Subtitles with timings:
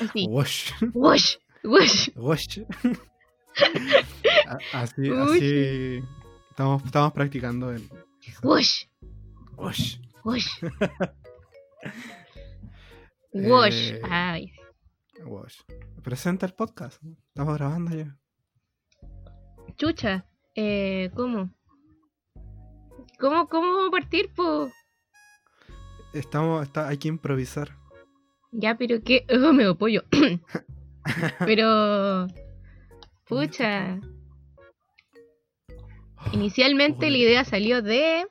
[0.00, 0.26] Así.
[0.28, 0.72] Wash.
[0.94, 2.10] Wash, wash.
[2.16, 2.60] Wash.
[4.72, 6.02] Así, así.
[6.50, 7.88] Estamos, estamos practicando el.
[8.42, 8.84] Wash,
[9.56, 9.98] Wash.
[10.24, 10.48] wash.
[13.32, 13.90] Wash.
[13.92, 14.52] Eh, Ay.
[15.24, 15.60] Wash.
[16.02, 17.02] Presenta el podcast.
[17.28, 18.16] Estamos grabando ya.
[19.76, 20.26] Chucha.
[20.54, 21.50] Eh, ¿cómo?
[23.18, 24.70] ¿Cómo, cómo vamos a partir, po?
[26.12, 27.76] Estamos, está, hay que improvisar.
[28.58, 29.26] Ya, pero qué.
[29.30, 30.02] Oh, me apoyo.
[31.38, 32.26] pero.
[33.26, 34.00] Pucha.
[36.32, 38.26] Inicialmente la idea salió de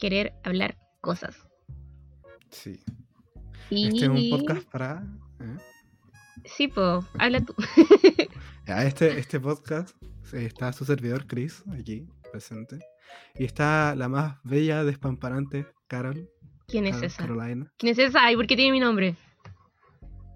[0.00, 1.36] querer hablar cosas.
[2.50, 2.80] Sí.
[3.70, 3.88] Y...
[3.88, 5.02] Este es un podcast para.
[5.40, 5.56] ¿eh?
[6.44, 7.54] Sí, po, habla tú.
[8.66, 9.96] Ya, este, este podcast
[10.32, 12.78] eh, está su servidor Chris aquí presente.
[13.36, 16.28] Y está la más bella, despamparante Carol.
[16.66, 17.16] ¿Quién es Carol- esa?
[17.22, 17.72] Carolina.
[17.78, 18.30] ¿Quién es esa?
[18.30, 19.16] ¿Y por qué tiene mi nombre?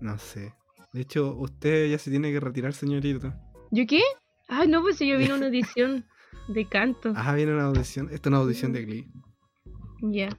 [0.01, 0.55] No sé.
[0.93, 3.39] De hecho, usted ya se tiene que retirar, señorita.
[3.70, 4.03] ¿Yo qué?
[4.48, 6.07] Ah, no, pues yo vine a una audición
[6.48, 7.12] de canto.
[7.17, 8.07] Ah, viene una audición.
[8.07, 9.09] Esta es una audición de Glee.
[10.03, 10.37] Ya.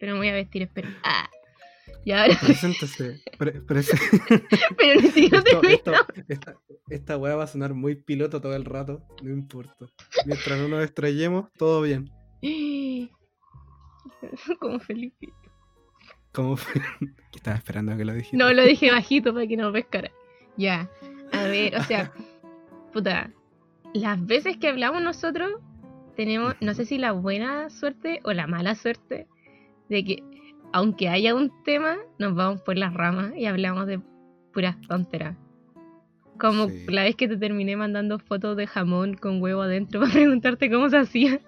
[0.00, 0.88] Pero me voy a vestir, espera.
[1.04, 1.28] Ah.
[2.04, 2.38] Ya, ahora.
[2.40, 3.20] Preséntese.
[3.38, 3.80] Pre- Pero
[5.00, 5.74] ni siquiera esto, termino.
[5.74, 5.92] esto-
[6.28, 6.54] esta,
[6.88, 9.04] esta weá va a sonar muy piloto todo el rato.
[9.22, 9.86] No importa.
[10.24, 12.10] Mientras no nos estrellemos, todo bien.
[14.60, 15.28] Como Felipe.
[16.38, 16.80] Como fue.
[17.00, 18.44] que estaba esperando a que lo dijera.
[18.44, 20.12] No, lo dije bajito para que no pescara.
[20.56, 20.88] Ya.
[21.32, 22.12] A ver, o sea,
[22.92, 23.30] puta.
[23.92, 25.50] Las veces que hablamos nosotros,
[26.14, 29.26] tenemos, no sé si la buena suerte o la mala suerte,
[29.88, 30.22] de que
[30.72, 34.00] aunque haya un tema, nos vamos por las ramas y hablamos de
[34.52, 35.36] puras tonteras.
[36.38, 36.84] Como Sí.
[36.86, 40.88] la vez que te terminé mandando fotos de jamón con huevo adentro para preguntarte cómo
[40.88, 41.40] se hacía.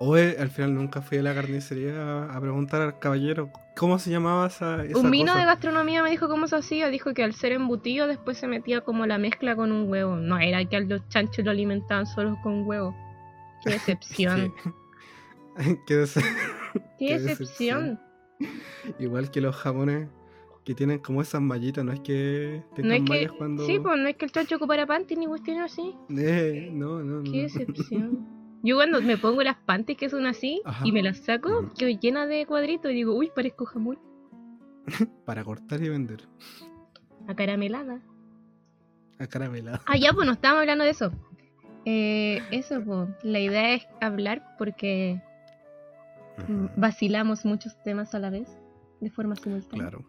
[0.00, 4.10] Hoy al final nunca fui a la carnicería a, a preguntar al caballero cómo se
[4.10, 5.40] llamaba esa, esa Un vino cosa?
[5.40, 6.88] de gastronomía me dijo cómo se hacía.
[6.88, 10.16] Dijo que al ser embutido después se metía como la mezcla con un huevo.
[10.16, 12.94] No era que a los chanchos lo alimentaban solo con huevo.
[13.64, 14.52] Qué decepción.
[15.86, 16.06] Qué
[16.98, 18.00] Qué, decepción.
[18.98, 20.08] Igual que los jamones
[20.64, 23.08] que tienen como esas mallitas, no es que No tengan es que.
[23.08, 23.66] mallas cuando.
[23.66, 25.94] Sí, pues no es que el chancho ocupara panty ni cuestiones así.
[26.16, 27.30] Eh, no, no, no.
[27.30, 28.26] Qué decepción.
[28.64, 30.84] Yo cuando me pongo las panties que son así Ajá.
[30.86, 33.98] y me las saco, quedo llena de cuadritos y digo, uy, parezco jamón.
[35.26, 36.26] Para cortar y vender.
[37.28, 38.00] Acaramelada.
[39.18, 39.80] A caramelado.
[39.86, 41.12] Ah, ya, pues no estábamos hablando de eso.
[41.84, 43.10] Eh, eso, pues.
[43.22, 45.20] La idea es hablar porque
[46.76, 48.48] vacilamos muchos temas a la vez,
[49.00, 49.88] de forma simultánea.
[49.90, 50.04] Claro.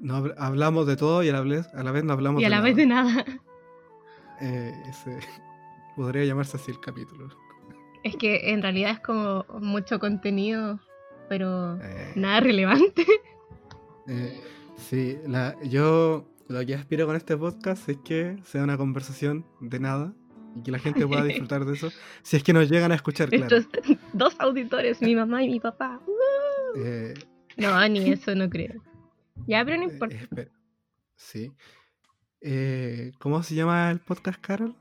[0.00, 2.44] No, habl- hablamos de todo y a la vez, a la vez no hablamos Y
[2.44, 2.66] a de la nada.
[2.68, 3.24] vez de nada.
[4.42, 5.18] Eh, ese,
[5.96, 7.28] podría llamarse así el capítulo.
[8.02, 10.80] Es que en realidad es como mucho contenido,
[11.28, 13.04] pero Eh, nada relevante.
[14.08, 14.40] Eh,
[14.76, 19.78] sí, la, yo lo que aspiro con este podcast es que sea una conversación de
[19.78, 20.12] nada
[20.56, 21.90] y que la gente pueda disfrutar de eso.
[22.22, 23.56] Si es que nos llegan a escuchar, claro.
[23.56, 23.68] Estos
[24.12, 26.00] dos auditores, mi mamá y mi papá.
[26.76, 27.14] Eh,
[27.56, 28.82] No, ni eso no creo.
[29.46, 30.16] Ya, pero no eh, importa.
[31.16, 31.52] Sí.
[32.40, 34.74] Eh, ¿Cómo se llama el podcast, Carol?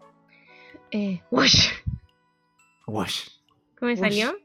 [0.91, 1.67] Eh, wash.
[2.89, 3.27] Wash.
[3.77, 3.99] ¿Cómo me Wash.
[3.99, 4.37] salió?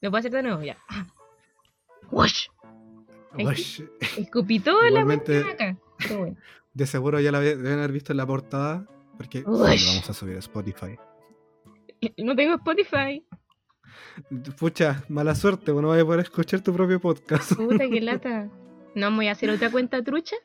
[0.00, 0.62] ¿Lo puedo hacer de nuevo?
[0.62, 0.78] Ya.
[2.10, 2.48] Wash.
[3.38, 3.82] Wash.
[4.16, 5.76] Escupí toda la acá.
[6.08, 6.36] Bueno.
[6.72, 8.86] De seguro ya la deben haber visto en la portada.
[9.16, 10.96] Porque lo vamos a subir a Spotify.
[12.16, 13.22] No tengo Spotify.
[14.58, 17.52] Pucha, mala suerte, no voy a poder escuchar tu propio podcast.
[17.54, 18.48] Puta, qué lata.
[18.94, 20.36] No, voy a hacer otra cuenta trucha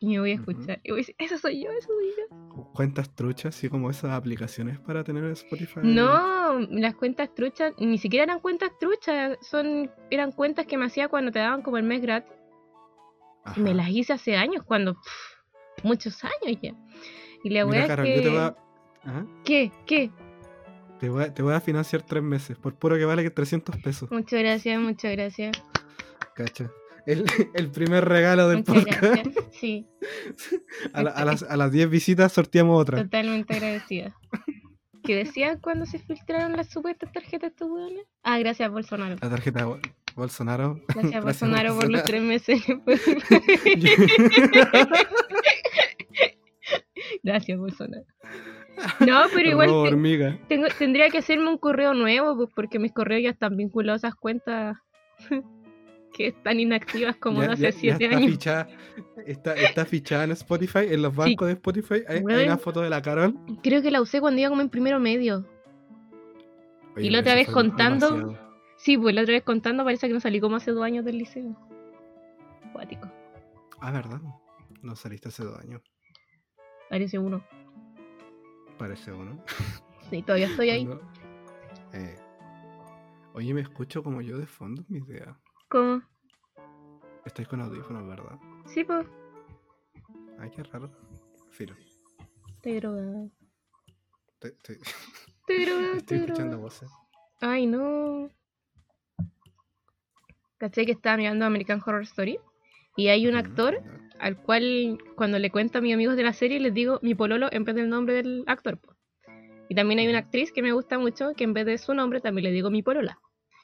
[0.00, 0.80] y me voy a escuchar.
[0.84, 2.64] Y voy a decir, eso soy yo, eso soy yo.
[2.72, 5.80] Cuentas truchas, así como esas aplicaciones para tener Spotify.
[5.82, 11.08] No, las cuentas truchas ni siquiera eran cuentas truchas, son eran cuentas que me hacía
[11.08, 12.32] cuando te daban como el mes gratis.
[13.44, 13.60] Ajá.
[13.60, 16.74] Me las hice hace años, cuando pff, muchos años ya.
[17.42, 18.56] Y la wea es Carol, que yo te voy a...
[19.04, 19.26] Ajá.
[19.44, 19.72] ¿Qué?
[19.86, 20.10] ¿Qué?
[21.00, 23.76] Te voy, a, te voy a financiar tres meses, por puro que vale que 300
[23.76, 24.10] pesos.
[24.10, 25.62] Muchas gracias, muchas gracias.
[26.34, 26.70] Cacha.
[27.06, 29.02] El, el primer regalo del Muchas podcast.
[29.02, 29.44] gracias.
[29.58, 29.88] Sí,
[30.92, 33.02] A, la- a las, a las 10 visitas sorteamos otra.
[33.02, 34.14] totalmente agradecida.
[35.02, 38.04] ¿Qué decían cuando se filtraron las supuestas tarjetas de estos hueones?
[38.22, 39.16] Ah, gracias Bolsonaro.
[39.20, 39.66] La tarjeta
[40.14, 40.80] Bolsonaro.
[40.94, 42.60] Gracias Bolsonaro por los tres meses.
[47.22, 48.04] Gracias Bolsonaro.
[49.00, 53.22] No, pero igual te- tengo, tendría que hacerme un correo nuevo, pues, porque mis correos
[53.24, 54.76] ya están vinculados a esas cuentas
[56.12, 58.30] que están inactivas como Ya- de hace ya- ya siete está años.
[58.30, 58.68] Fichada,
[59.26, 62.02] está, está fichada en Spotify, en los bancos de Spotify.
[62.08, 63.34] Hay, una foto de la Carol.
[63.62, 65.46] Creo que la usé cuando iba como en primero medio.
[66.96, 68.48] Oye, Y la otra vez contando- demasiado.
[68.76, 71.18] Sí, pues la otra vez contando parece que no salí como hace dos años del
[71.18, 71.56] liceo.
[72.72, 73.10] Cuático.
[73.80, 74.20] Ah, ¿verdad?
[74.82, 75.82] No saliste hace dos años.
[76.88, 77.44] Parece uno.
[78.78, 79.44] Parece uno.
[80.10, 80.88] Sí, todavía estoy ahí.
[81.94, 82.16] Eh.
[83.32, 85.38] Oye, me escucho como yo de fondo, mi idea.
[85.68, 86.02] ¿Cómo?
[87.24, 88.38] Estáis con audífonos, ¿verdad?
[88.66, 89.06] Sí, pues.
[90.38, 90.90] Ay, qué raro.
[91.50, 91.74] Filo.
[92.54, 93.28] Estoy drogada.
[94.34, 94.78] Estoy, estoy-
[95.48, 96.90] Estoy drogada, estoy estoy escuchando voces.
[97.40, 98.30] Ay, no.
[100.58, 102.38] Caché que estaba mirando American Horror Story.
[102.96, 103.80] Y hay un actor
[104.18, 107.48] al cual, cuando le cuento a mis amigos de la serie, les digo mi pololo
[107.52, 108.76] en vez del nombre del actor.
[108.78, 108.96] po.
[109.68, 112.20] Y también hay una actriz que me gusta mucho, que en vez de su nombre
[112.20, 113.20] también le digo mi polola.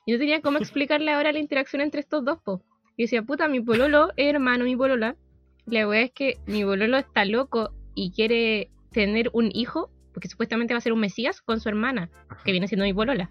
[0.07, 2.63] Y no tenía cómo explicarle ahora la interacción entre estos dos, po.
[2.97, 5.17] Y decía, puta, mi pololo es hermano, mi polola.
[5.67, 10.75] La wea es que mi pololo está loco y quiere tener un hijo, porque supuestamente
[10.75, 12.11] va a ser un mesías, con su hermana,
[12.45, 13.31] que viene siendo mi polola.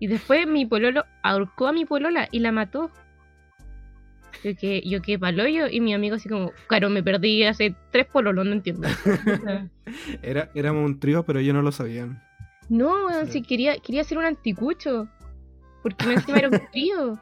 [0.00, 2.90] Y después mi pololo ahorcó a mi polola y la mató.
[4.44, 8.06] Yo que yo quedé paloyo y mi amigo así como, claro, me perdí hace tres
[8.06, 8.86] pololos, no entiendo.
[10.22, 12.22] Era, éramos un trío, pero ellos no lo sabían.
[12.68, 13.32] no, weón, Sí.
[13.32, 15.08] si quería, quería hacer un anticucho.
[15.96, 17.18] Porque me encima era un tío.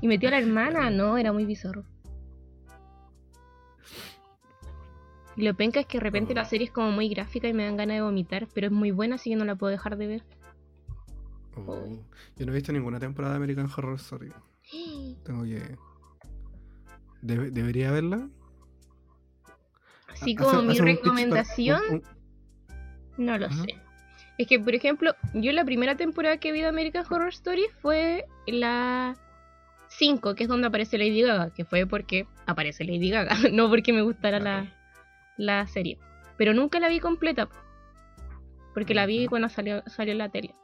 [0.00, 1.84] Y metió a la hermana, no, era muy bizarro.
[5.36, 7.64] Y lo penca es que de repente la serie es como muy gráfica y me
[7.64, 10.06] dan ganas de vomitar, pero es muy buena, así que no la puedo dejar de
[10.06, 10.22] ver.
[11.56, 11.86] Oh,
[12.36, 14.32] Yo no he visto ninguna temporada de American Horror Story.
[15.24, 15.76] Tengo que.
[17.22, 18.28] Debe- ¿Debería verla?
[20.08, 21.94] Así Hace- como mi hace recomendación, un-
[23.18, 23.64] un- no lo Ajá.
[23.64, 23.74] sé.
[24.38, 28.26] Es que, por ejemplo, yo la primera temporada que vi de American Horror Story fue
[28.46, 29.16] la
[29.88, 33.92] 5, que es donde aparece Lady Gaga, que fue porque aparece Lady Gaga, no porque
[33.92, 34.72] me gustara la,
[35.36, 35.98] la serie.
[36.36, 37.48] Pero nunca la vi completa,
[38.74, 40.54] porque la vi cuando salió, salió en la tele.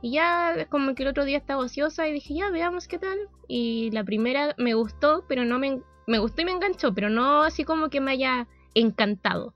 [0.00, 3.18] Y ya como que el otro día estaba ociosa y dije, ya, veamos qué tal.
[3.48, 7.42] Y la primera me gustó, pero no me, me gustó y me enganchó, pero no
[7.42, 9.54] así como que me haya encantado.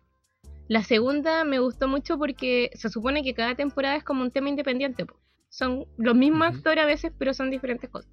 [0.69, 4.49] La segunda me gustó mucho porque se supone que cada temporada es como un tema
[4.49, 5.05] independiente.
[5.07, 5.17] po.
[5.49, 8.11] Son los mismos actores a veces, pero son diferentes cosas.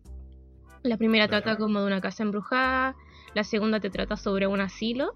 [0.83, 1.43] La primera Claro.
[1.43, 2.95] trata como de una casa embrujada,
[3.33, 5.13] la segunda te trata sobre un asilo,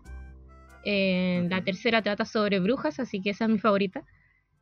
[0.86, 4.04] eh, la tercera trata sobre brujas, así que esa es mi favorita.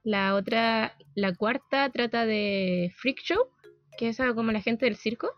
[0.03, 3.45] La otra, la cuarta trata de Freak Show,
[3.97, 5.31] que es algo como la gente del circo.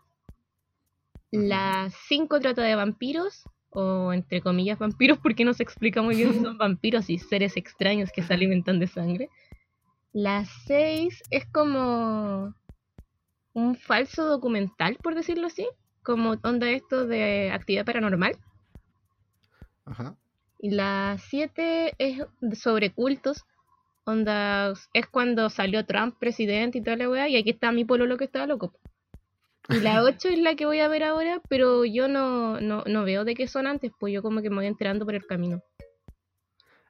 [1.30, 6.32] La cinco trata de vampiros, o entre comillas vampiros, porque no se explica muy bien
[6.32, 9.28] si son vampiros y seres extraños que se alimentan de sangre.
[10.12, 12.54] La 6 es como
[13.52, 15.66] un falso documental, por decirlo así,
[16.02, 18.36] como onda esto de actividad paranormal.
[19.84, 20.16] Ajá.
[20.60, 22.24] Y la 7 es
[22.58, 23.44] sobre cultos,
[24.04, 28.16] onda es cuando salió Trump presidente y toda la weá, y aquí está mi pololo
[28.16, 28.72] que estaba loco.
[29.70, 33.04] Y la 8 es la que voy a ver ahora, pero yo no, no, no
[33.04, 35.62] veo de qué son antes, pues yo como que me voy enterando por el camino.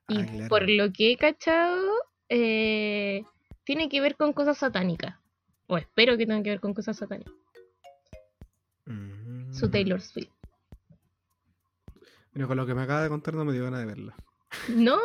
[0.09, 0.49] Y Ah, claro.
[0.49, 1.93] por lo que he cachado,
[2.29, 3.23] eh,
[3.65, 5.17] tiene que ver con cosas satánicas.
[5.67, 7.33] O espero que tenga que ver con cosas satánicas.
[8.85, 9.71] Su Mm.
[9.71, 10.31] Taylor Swift.
[12.33, 14.15] Mira, con lo que me acaba de contar no me dio ganas de verla.
[14.69, 14.99] No,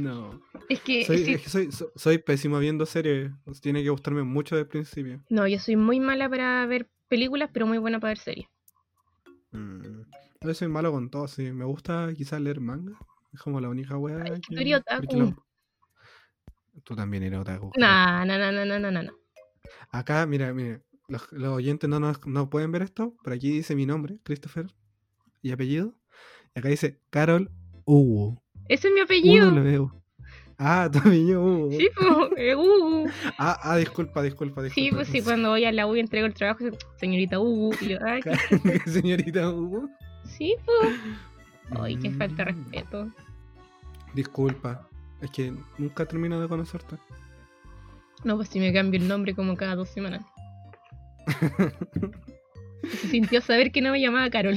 [0.00, 0.40] No.
[0.68, 3.30] es que, Soy, sí- es que soy, so- soy pésimo viendo series.
[3.60, 5.24] Tiene que gustarme mucho desde el principio.
[5.30, 8.46] no, yo soy muy mala para ver películas, pero muy buena para ver series.
[9.52, 10.02] Mm.
[10.42, 11.50] Yo soy malo con todo, sí.
[11.52, 12.98] Me gusta quizás leer manga.
[13.32, 14.54] Es como la única wea Ay, que...
[14.54, 15.18] tú eres porque otaku.
[15.18, 15.46] lo-
[16.84, 17.72] Tú también eres otaku.
[17.78, 19.12] No, no, no, no, no, no, no, no.
[19.90, 20.80] Acá, mira, mira.
[21.08, 24.66] Los, los oyentes no, nos- no pueden ver esto, pero aquí dice mi nombre, Christopher,
[25.42, 25.94] y apellido.
[26.54, 27.50] Y acá dice Carol
[27.84, 28.42] Hugo.
[28.68, 29.92] Ese es mi apellido.
[30.58, 31.70] Ah, tu apellido Hugo.
[31.72, 33.06] Sí, pues, eh, uh.
[33.38, 34.74] Ah, ah, disculpa, disculpa, disculpa.
[34.74, 36.64] Sí, pues sí, cuando voy a la U y entrego el trabajo,
[36.98, 37.74] señorita U.
[37.80, 39.88] Y yo, ay, qué- Señorita Hugo.
[40.24, 40.94] sí, pues.
[41.80, 42.56] Ay, qué falta de Mm.
[42.64, 43.12] respeto.
[44.14, 44.88] Disculpa,
[45.20, 46.96] es que nunca termino de conocerte.
[48.24, 50.24] No, pues si me cambio el nombre como cada dos semanas.
[52.82, 54.56] Se sintió saber que no me llamaba Carol.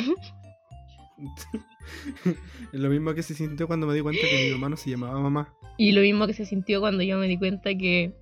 [2.72, 5.20] lo mismo que se sintió cuando me di cuenta que mi mamá no se llamaba
[5.20, 5.54] mamá.
[5.78, 8.14] Y lo mismo que se sintió cuando yo me di cuenta que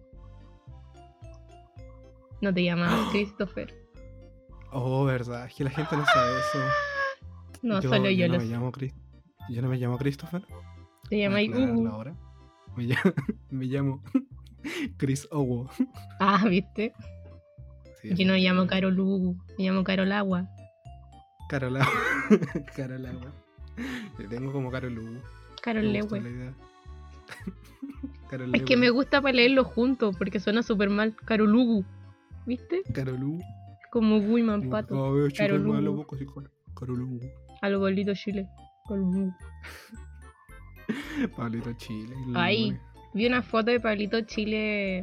[2.42, 3.74] no te llamabas Christopher.
[4.72, 6.60] Oh, verdad, es que la gente no sabe eso.
[7.64, 8.52] No, solo yo, no lo me sé.
[8.54, 8.94] llamo Chris-
[9.50, 10.44] Yo no me llamo Christopher.
[11.10, 11.88] Te aclararlo Ugu.
[11.88, 12.16] ahora.
[12.76, 13.14] Me llamo,
[13.50, 14.04] me llamo
[14.98, 15.70] Chris Owo.
[16.20, 16.94] Ah, ¿viste?
[18.02, 18.68] Sí, Yo no me llamo.
[18.68, 20.48] Carol Ugu, me llamo Carol Agua.
[21.50, 21.94] Carol Agua.
[22.76, 23.32] Carol Agua.
[24.18, 25.22] Te tengo como Carol Hugo.
[25.62, 26.54] Carol Lewe.
[28.30, 31.16] Carol Es que me gusta para leerlo juntos porque suena súper mal.
[31.26, 31.86] Carol Ugu.
[32.46, 32.82] ¿Viste?
[32.94, 33.44] Carol Hugo.
[33.92, 34.96] Como Ugu y Como Mampato.
[34.96, 36.08] cada vez chico Carol Hugo.
[36.08, 37.26] Carol- Carol Hugo.
[37.62, 38.48] A lo Pablito Chile.
[38.86, 39.34] Con-
[41.36, 42.16] Pablito Chile.
[42.36, 42.78] Ay.
[43.14, 45.02] Vi una foto de Pablito Chile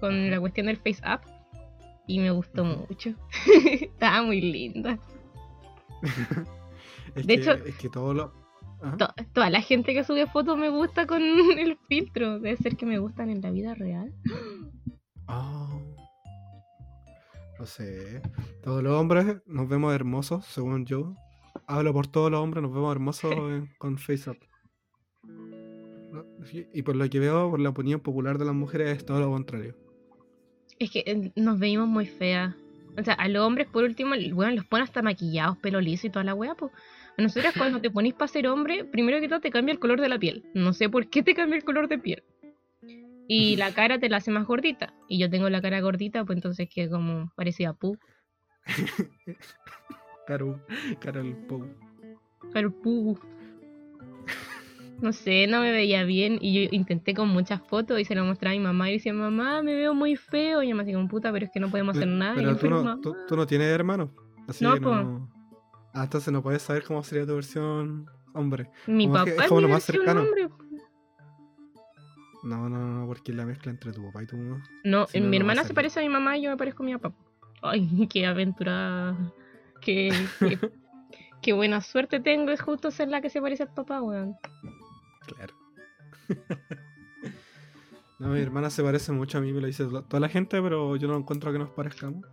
[0.00, 1.20] con la cuestión del face up
[2.06, 3.14] y me gustó mucho.
[3.80, 4.98] Estaba muy linda.
[7.16, 8.32] Es De que, hecho- es que todo lo.
[8.98, 11.20] To- toda la gente que sube fotos me gusta con
[11.58, 12.38] el filtro.
[12.38, 14.12] Debe ser que me gustan en la vida real.
[15.26, 15.68] Ah.
[17.58, 18.20] No sé.
[18.62, 21.14] Todos los hombres nos vemos hermosos, según yo.
[21.66, 24.36] Hablo por todos los hombres, nos vemos hermosos en- con FaceApp.
[26.72, 29.30] Y por lo que veo, por la opinión popular de las mujeres, es todo lo
[29.30, 29.74] contrario.
[30.78, 32.54] Es que eh, nos veíamos muy feas.
[32.98, 36.10] O sea, a los hombres, por último, bueno, los ponen hasta maquillados, pelo liso y
[36.10, 36.72] toda la wea, pues.
[37.18, 40.00] A nosotras, cuando te ponís para ser hombre, primero que todo te cambia el color
[40.00, 40.44] de la piel.
[40.54, 42.22] No sé por qué te cambia el color de piel.
[43.28, 44.92] Y la cara te la hace más gordita.
[45.08, 47.96] Y yo tengo la cara gordita, pues entonces que como parecía Pu.
[50.26, 50.60] Caro,
[51.00, 51.64] Carol Pou.
[52.52, 53.18] Pero Pu.
[55.00, 56.38] No sé, no me veía bien.
[56.40, 58.88] Y yo intenté con muchas fotos y se lo mostraba a mi mamá.
[58.90, 60.62] Y decía, mamá, me veo muy feo.
[60.62, 62.34] Y yo me decía, puta, pero es que no podemos hacer nada.
[62.34, 63.24] Y Pero yo, tú "Pero, no, tú, mamá".
[63.28, 64.10] tú no tienes hermanos.
[64.48, 65.28] Así No, que no.
[65.98, 68.68] Ah, entonces no puedes saber cómo sería tu versión hombre.
[68.86, 70.20] Mi como es papá que es como mi lo más cercano.
[70.22, 70.48] hombre.
[72.42, 74.62] No, no, no, porque es la mezcla entre tu papá y tu mamá.
[74.84, 76.82] No, Si no, mi no hermana se parece a mi mamá y yo me parezco
[76.82, 77.16] a mi papá.
[77.62, 79.16] Ay, qué aventura.
[79.80, 80.58] Qué, qué,
[81.42, 84.36] qué buena suerte tengo es justo ser la que se parece al papá, weón.
[85.26, 85.54] Claro.
[88.18, 90.60] no, mi hermana se parece mucho a mí, me lo dice to- toda la gente,
[90.62, 92.24] pero yo no encuentro que nos parezcamos.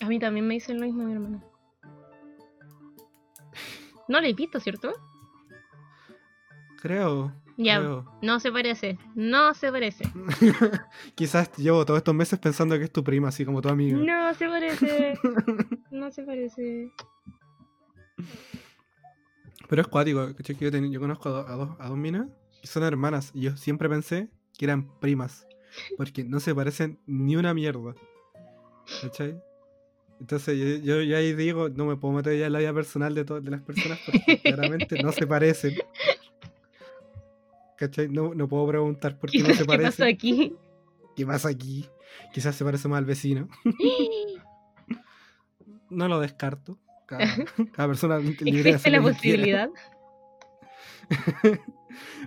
[0.00, 1.42] A mí también me dicen lo mismo mi hermana.
[4.08, 4.92] No le he visto, ¿cierto?
[6.80, 7.32] Creo.
[7.58, 8.10] Ya, creo.
[8.22, 8.98] no se parece.
[9.14, 10.04] No se parece.
[11.14, 13.96] Quizás llevo todos estos meses pensando que es tu prima, así como tu amiga.
[13.98, 15.14] No se parece.
[15.90, 16.90] No se parece.
[19.68, 20.28] Pero es cuático,
[20.58, 22.26] yo, ten- yo conozco a, do- a dos, a dos minas
[22.62, 23.30] y son hermanas.
[23.34, 24.28] Y yo siempre pensé
[24.58, 25.46] que eran primas.
[25.96, 27.94] Porque no se parecen ni una mierda.
[29.02, 29.40] ¿Cachai?
[30.22, 33.24] Entonces yo, yo ahí digo, no me puedo meter ya en la vida personal de,
[33.24, 35.74] de las personas porque claramente no se parecen.
[37.76, 38.08] ¿Cachai?
[38.08, 40.06] No, no puedo preguntar por qué no se ¿Qué pasó parecen.
[40.06, 40.54] aquí?
[41.16, 41.88] ¿Qué pasa aquí?
[42.32, 43.48] Quizás se parece más al vecino.
[45.90, 46.78] No lo descarto.
[47.04, 47.26] Cada,
[47.74, 49.68] cada persona libre ¿Existe la posibilidad?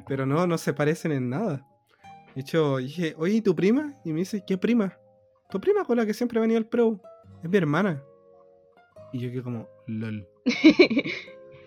[0.07, 1.65] Pero no, no se parecen en nada.
[2.35, 3.95] De hecho, dije, oye, ¿y tu prima?
[4.05, 4.95] Y me dice, ¿qué prima?
[5.49, 7.01] Tu prima con la que siempre venía al pro.
[7.45, 8.01] Es mi hermana.
[9.13, 10.27] Y yo quedé como, lol.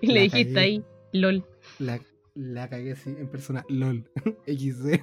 [0.00, 0.66] y le La dijiste cagué.
[0.66, 1.44] ahí, lol.
[1.78, 2.00] La,
[2.35, 4.11] la cagué así en persona, lol.
[4.47, 4.99] XD.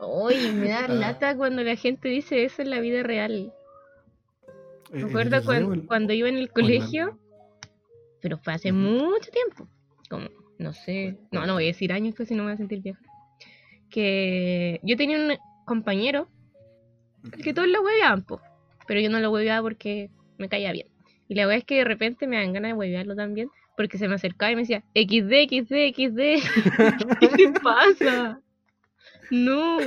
[0.00, 0.88] Oye, me da Ah.
[0.88, 3.52] lata cuando la gente dice eso en la vida real.
[4.90, 7.18] Me Eh, acuerdo XD, cuan- o el- cuando iba en el el colegio,
[8.22, 9.68] pero fue hace mucho tiempo.
[10.08, 10.28] Como,
[10.58, 12.80] no sé, no, no voy a decir años, pues si no me voy a sentir
[12.80, 13.00] vieja.
[13.90, 16.28] Que yo tenía un compañero
[17.44, 18.40] que todos lo hueveaban, po,
[18.86, 20.88] pero yo no lo hueveaba porque me caía bien.
[21.28, 24.08] Y la wea es que de repente me dan ganas de huevearlo también, porque se
[24.08, 26.20] me acercaba y me decía, XD, XD, XD.
[27.20, 28.40] ¿Qué te pasa?
[29.30, 29.78] No.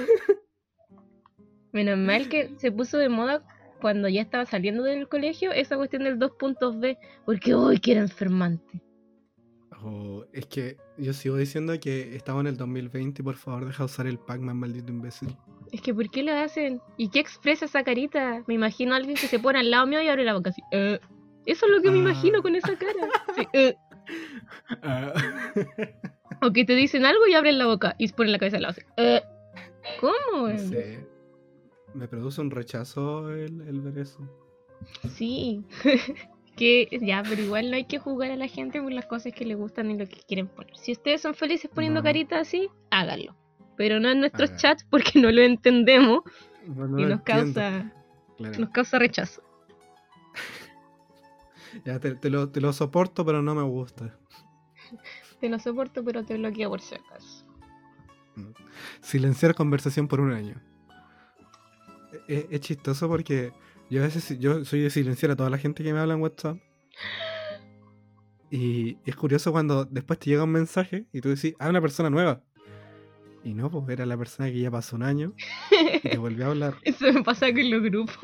[1.71, 3.43] Menos mal que se puso de moda
[3.81, 7.91] cuando ya estaba saliendo del colegio esa cuestión del dos puntos B, porque hoy que
[7.91, 8.81] era enfermante.
[9.87, 13.83] Oh, es que yo sigo diciendo que estamos en el 2020 y por favor deja
[13.85, 15.35] usar el Pac-Man, maldito imbécil.
[15.71, 16.81] Es que ¿por qué lo hacen?
[16.97, 18.43] ¿Y qué expresa esa carita?
[18.47, 20.61] Me imagino a alguien que se pone al lado mío y abre la boca así.
[20.71, 20.99] "Eh".
[21.45, 22.01] Eso es lo que me Ah.
[22.01, 23.07] imagino con esa cara.
[23.35, 23.75] Sí.
[24.81, 25.13] Ah.
[26.41, 28.73] O que te dicen algo y abren la boca y ponen la cabeza al lado.
[28.73, 29.21] así, "Eh".
[29.99, 30.47] ¿Cómo?
[30.47, 31.07] no sé.
[31.93, 34.19] Me produce un rechazo el, el ver eso.
[35.09, 35.63] Sí.
[36.55, 39.45] que ya, pero igual no hay que juzgar a la gente por las cosas que
[39.45, 40.75] les gustan y lo que quieren poner.
[40.77, 42.03] Si ustedes son felices poniendo No.
[42.03, 43.35] caritas así, háganlo.
[43.77, 46.21] Pero no en nuestros chats porque no lo entendemos
[46.67, 47.91] No, no y nos causa,
[48.37, 48.59] claro.
[48.59, 49.41] nos causa rechazo.
[51.83, 54.17] Ya te, te lo, te lo soporto, pero no me gusta.
[55.41, 57.45] Te lo soporto, pero te bloqueo por si acaso.
[59.01, 60.61] Silenciar conversación por un año.
[62.29, 63.51] Es, es chistoso porque
[63.89, 66.21] yo a veces yo soy de silenciar a toda la gente que me habla en
[66.21, 66.57] WhatsApp.
[68.51, 72.09] Y es curioso cuando después te llega un mensaje y tú decís, ah, una persona
[72.09, 72.41] nueva.
[73.43, 75.33] Y no, pues era la persona que ya pasó un año
[76.03, 76.75] y te volvió a hablar.
[76.83, 78.17] Eso me pasa con los grupos.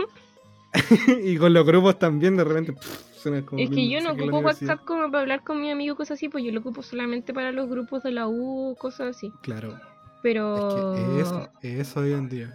[1.24, 4.40] y con los grupos también de repente pff, suena como Es que yo no ocupo.
[4.40, 7.52] WhatsApp como para hablar con mi amigo, cosas así, pues yo lo ocupo solamente para
[7.52, 9.32] los grupos de la U, cosas así.
[9.44, 9.78] Claro.
[10.24, 12.54] Pero Es que es, es eso hoy en día.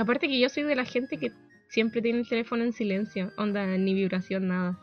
[0.00, 1.30] aparte que yo soy de la gente que
[1.72, 4.78] siempre tiene el teléfono en silencio, onda, ni vibración, nada.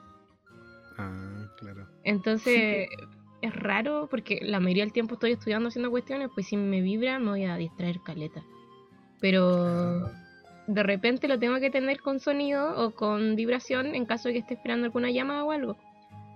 [0.97, 1.87] Ah, claro.
[2.03, 2.87] Entonces,
[3.43, 7.19] es raro porque la mayoría del tiempo estoy estudiando haciendo cuestiones, pues si me vibra
[7.19, 8.41] me voy a distraer caleta.
[9.21, 10.09] Pero
[10.65, 14.39] de repente lo tengo que tener con sonido o con vibración en caso de que
[14.39, 15.77] esté esperando alguna llamada o algo.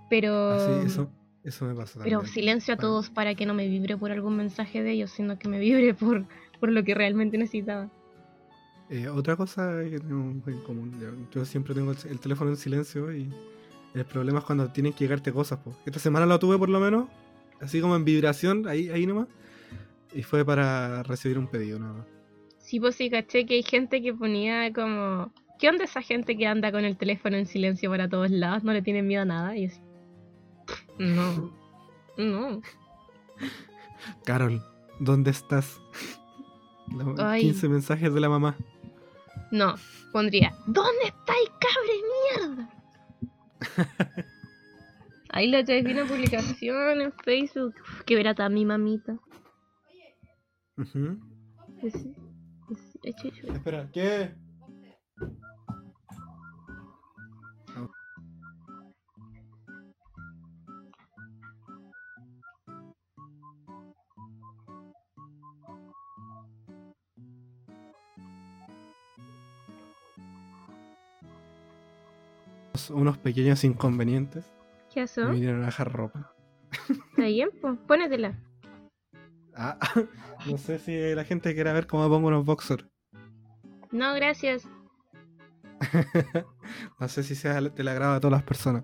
[0.07, 1.09] Pero Ah, sí, eso,
[1.43, 4.83] eso me pasa pero silencio a todos para que no me vibre por algún mensaje
[4.83, 6.27] de ellos, sino que me vibre por,
[6.59, 7.89] por lo que realmente necesitaba.
[8.93, 10.93] Eh, otra cosa que tenemos en común,
[11.33, 13.27] yo, siempre tengo el, el teléfono en silencio y
[13.95, 15.57] el problema es cuando tienen que llegarte cosas.
[15.57, 15.75] po.
[15.83, 17.09] Esta semana lo tuve por lo menos,
[17.59, 19.29] así como en vibración, ahí, ahí nomás,
[20.13, 22.05] y fue para recibir un pedido nada más.
[22.59, 25.33] Sí, pues sí, caché que hay gente que ponía como...
[25.57, 28.63] ¿Qué onda esa gente que anda con el teléfono en silencio para todos lados?
[28.63, 29.57] No le tienen miedo a nada.
[29.57, 29.81] Y así,
[30.99, 31.51] no,
[32.17, 32.61] no.
[34.23, 34.61] Carol,
[34.99, 35.81] ¿dónde estás?
[37.17, 37.41] Ay.
[37.41, 38.55] 15 mensajes de la mamá.
[39.53, 39.75] No,
[40.11, 41.93] pondría, ¿dónde estáis, cabre
[42.47, 42.69] mierda?
[45.29, 47.75] Ahí le traes una publicación en Facebook.
[47.79, 49.19] Uf, que verá a mi mamita.
[51.83, 53.53] Es chuchu.
[53.53, 54.33] Espera, ¿qué?
[72.89, 74.45] Unos pequeños inconvenientes.
[74.93, 75.29] ¿Qué Me haces?
[75.31, 76.33] vinieron a dejar ropa.
[77.11, 78.37] Está bien, pues pónetela.
[79.55, 79.77] Ah,
[80.49, 82.85] no sé si la gente quiere ver cómo pongo unos boxers.
[83.91, 84.67] No, gracias.
[86.99, 88.83] no sé si sea del agrado de todas las personas.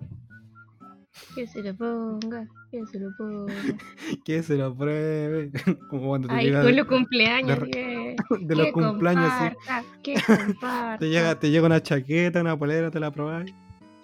[1.34, 3.52] Que se lo ponga, que se lo ponga.
[4.24, 5.50] Que se lo pruebe.
[5.88, 7.60] Como cuando te Ay, llega de, los cumpleaños.
[7.60, 9.48] de que, de los que cumpleaños, sí.
[9.56, 10.98] comparta, Que comparta.
[10.98, 13.52] Te llega, te llega una chaqueta, una polera, te la probáis.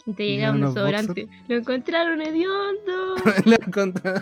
[0.06, 1.28] Y te llega un desodorante.
[1.48, 3.16] Lo encontraron hediondo.
[3.44, 4.12] La encontré.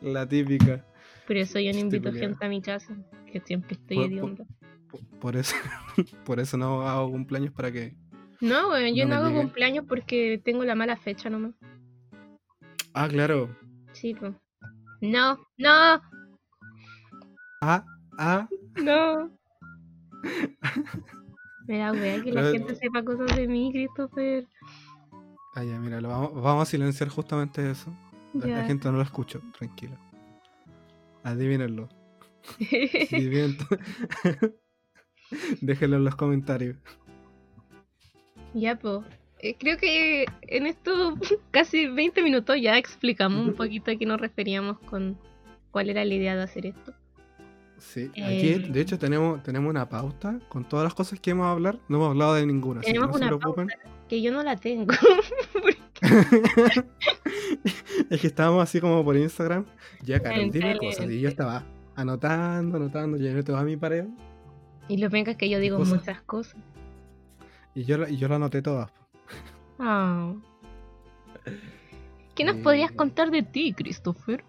[0.00, 0.84] La típica.
[1.26, 2.94] Pero eso yo no invito gente a mi casa.
[3.32, 4.44] Que siempre estoy Por- por- hedionda.
[4.90, 5.56] Por- Por eso,
[6.24, 7.94] por eso no hago cumpleaños para que.
[8.40, 9.40] No, weón, yo no hago llegue.
[9.40, 11.52] cumpleaños porque tengo la mala fecha nomás.
[12.94, 13.54] Ah, claro.
[13.92, 14.32] Sí, pues.
[15.00, 16.00] No, no,
[17.62, 17.84] Ah,
[18.18, 18.48] ah.
[18.82, 19.30] no.
[21.66, 24.46] Me da wea que la Pero- gente sepa cosas de mí, Christopher.
[25.54, 27.92] Ah, ya, mira, lo vamos, vamos a silenciar justamente eso.
[28.34, 29.96] La, gente no lo escucha, tranquila.
[31.22, 31.88] Adivínenlo.
[35.60, 36.76] Déjenlo en los comentarios.
[38.54, 39.04] Ya, pues.
[39.58, 41.14] creo que en estos
[41.50, 45.18] casi 20 minutos ya explicamos un poquito a qué nos referíamos con
[45.70, 46.94] cuál era la idea de hacer esto.
[47.78, 51.46] Sí, Eh, aquí de hecho tenemos, tenemos una pauta con todas las cosas que vamos
[51.46, 51.78] a hablar.
[51.88, 53.68] No hemos hablado de ninguna, así que Tenemos no se una preocupen.
[54.08, 54.94] Que yo no la tengo.
[58.10, 59.64] es que estábamos así como por Instagram.
[60.02, 61.10] Ya, Carol, dime cosas.
[61.10, 64.06] Y yo estaba anotando, anotando, llené toda mi pared.
[64.88, 65.98] y lo venga es que yo digo Cosas.
[65.98, 66.56] muchas cosas.
[67.74, 68.90] Y yo, y yo lo anoté todas.
[69.78, 70.32] Ah.
[72.34, 72.60] ¿Qué nos Eh.
[72.62, 74.44] podrías contar de ti, Christopher?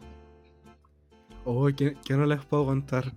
[1.50, 3.14] Uy, ¿qué, qué no les puedo contar?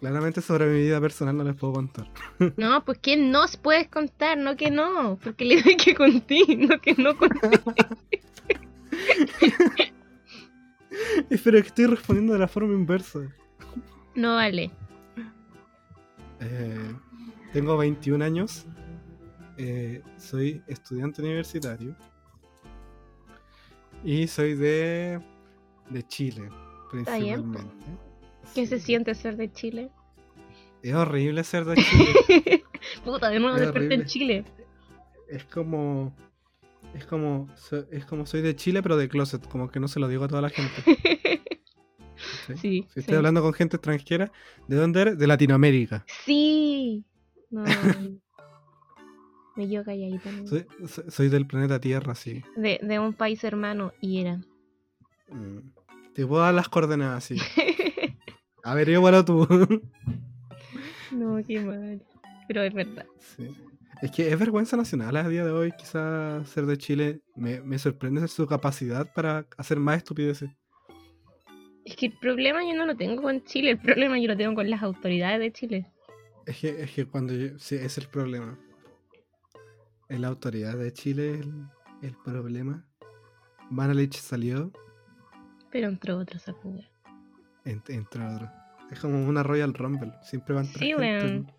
[0.00, 2.06] Claramente sobre mi vida personal no les puedo contar.
[2.56, 4.36] No, pues ¿qué nos puedes contar?
[4.38, 7.74] No que no, porque le doy que contigo, no que no contigo.
[11.44, 13.20] Pero que estoy respondiendo de la forma inversa.
[14.14, 14.70] No vale.
[16.40, 16.94] Eh,
[17.52, 18.66] tengo 21 años.
[19.56, 21.94] eh, soy estudiante universitario.
[24.02, 25.20] Y soy de,
[25.90, 26.48] de Chile.
[26.90, 27.60] Principalmente.
[28.54, 29.90] ¿Qué se siente ser de Chile?
[30.82, 32.64] Es horrible ser de Chile.
[33.04, 34.04] Puta, de nuevo Es desperté en.
[34.06, 34.44] Chile.
[35.28, 36.14] es como.
[36.94, 37.48] Es como.
[37.90, 39.46] Es como soy de Chile, pero de closet.
[39.48, 40.82] Como que no se lo digo a toda la gente.
[42.46, 42.54] ¿sí?
[42.56, 42.86] Sí.
[42.92, 44.32] Si estoy hablando con gente extranjera,
[44.68, 45.18] ¿de dónde eres?
[45.18, 46.04] De Latinoamérica.
[46.24, 47.04] Sí.
[47.50, 47.64] No.
[49.56, 50.30] Me quedo calladita.
[50.32, 50.46] ¿no?
[50.46, 52.42] Soy, soy- soy del planeta Tierra, sí.
[52.56, 54.40] De, de un país hermano y era.
[55.28, 55.58] Mm.
[56.20, 57.36] Te puedo dar las coordenadas, sí.
[58.62, 59.48] A ver, yo para tú.
[61.12, 62.02] no, qué mal.
[62.46, 63.06] Pero es verdad.
[63.20, 63.48] Sí.
[64.02, 67.22] Es que es vergüenza nacional a día de hoy, quizás ser de Chile.
[67.36, 70.50] Me, me sorprende su capacidad para hacer más estupideces.
[71.86, 74.54] Es que el problema yo no lo tengo con Chile, el problema yo lo tengo
[74.54, 75.86] con las autoridades de Chile.
[76.44, 77.58] Es que, es que cuando yo.
[77.58, 78.58] Sí, es el problema.
[80.10, 81.66] En la autoridad de Chile, el,
[82.02, 82.86] el problema.
[83.70, 84.70] Manalich salió,
[85.70, 86.88] Pero entró otro a jugar.
[87.64, 88.50] en- entre otros.
[88.90, 90.12] Es como una Royal Rumble.
[90.22, 90.96] Siempre van Sí, gente.
[90.96, 91.52] weón.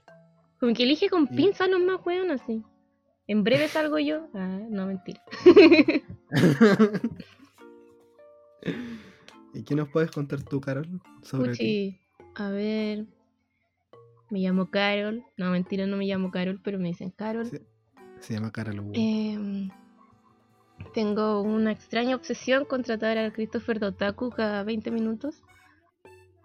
[0.60, 2.64] Como que elige con pinzas los más weón así.
[3.28, 4.28] En breve salgo yo.
[4.34, 5.22] Ah, no, mentira.
[9.54, 10.88] ¿Y qué nos puedes contar tú, Carol,
[11.24, 12.00] sobre ti?
[12.18, 13.06] Puchi, a ver.
[14.30, 15.24] Me llamo Carol.
[15.38, 17.50] No, mentira, no me llamo Carol, pero me dicen Carol.
[18.20, 18.94] Se llama Carol Wu.
[20.94, 25.42] Tengo una extraña obsesión con tratar a Christopher Dotaku cada 20 minutos.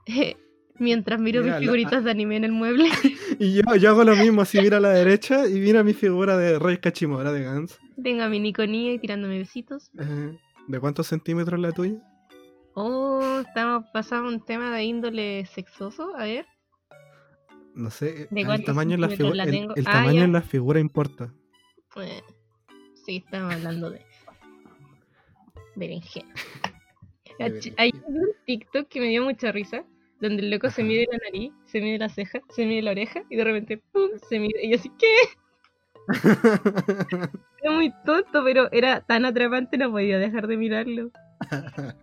[0.79, 2.89] Mientras miro Mira, mis la- figuritas de anime en el mueble.
[3.39, 6.39] Y yo, yo hago lo mismo, así mira a la derecha y mira mi figura
[6.39, 7.79] de Rey Cachimora de Gans.
[8.03, 9.91] Tengo a mi Niconía y tirándome besitos.
[9.99, 11.97] Eh, ¿De cuántos centímetros la tuya?
[12.75, 16.17] Oh, estamos pasando un tema de índole sexoso.
[16.17, 16.47] A ver.
[17.75, 21.35] No sé, ¿De el tamaño, en la, la el- Ah, tamaño en la figura importa.
[21.97, 22.23] Eh,
[23.05, 24.01] sí, estamos hablando de
[25.77, 26.33] berenjena.
[27.77, 29.85] Hay un TikTok que me dio mucha risa,
[30.21, 33.23] donde el loco se mide la nariz, se mide la ceja, se mide la oreja
[33.29, 34.11] y de repente ¡pum!
[34.29, 34.65] se mide.
[34.65, 35.15] Y yo así, ¿qué?
[37.63, 41.11] Era muy tonto, pero era tan atrapante, no podía dejar de mirarlo.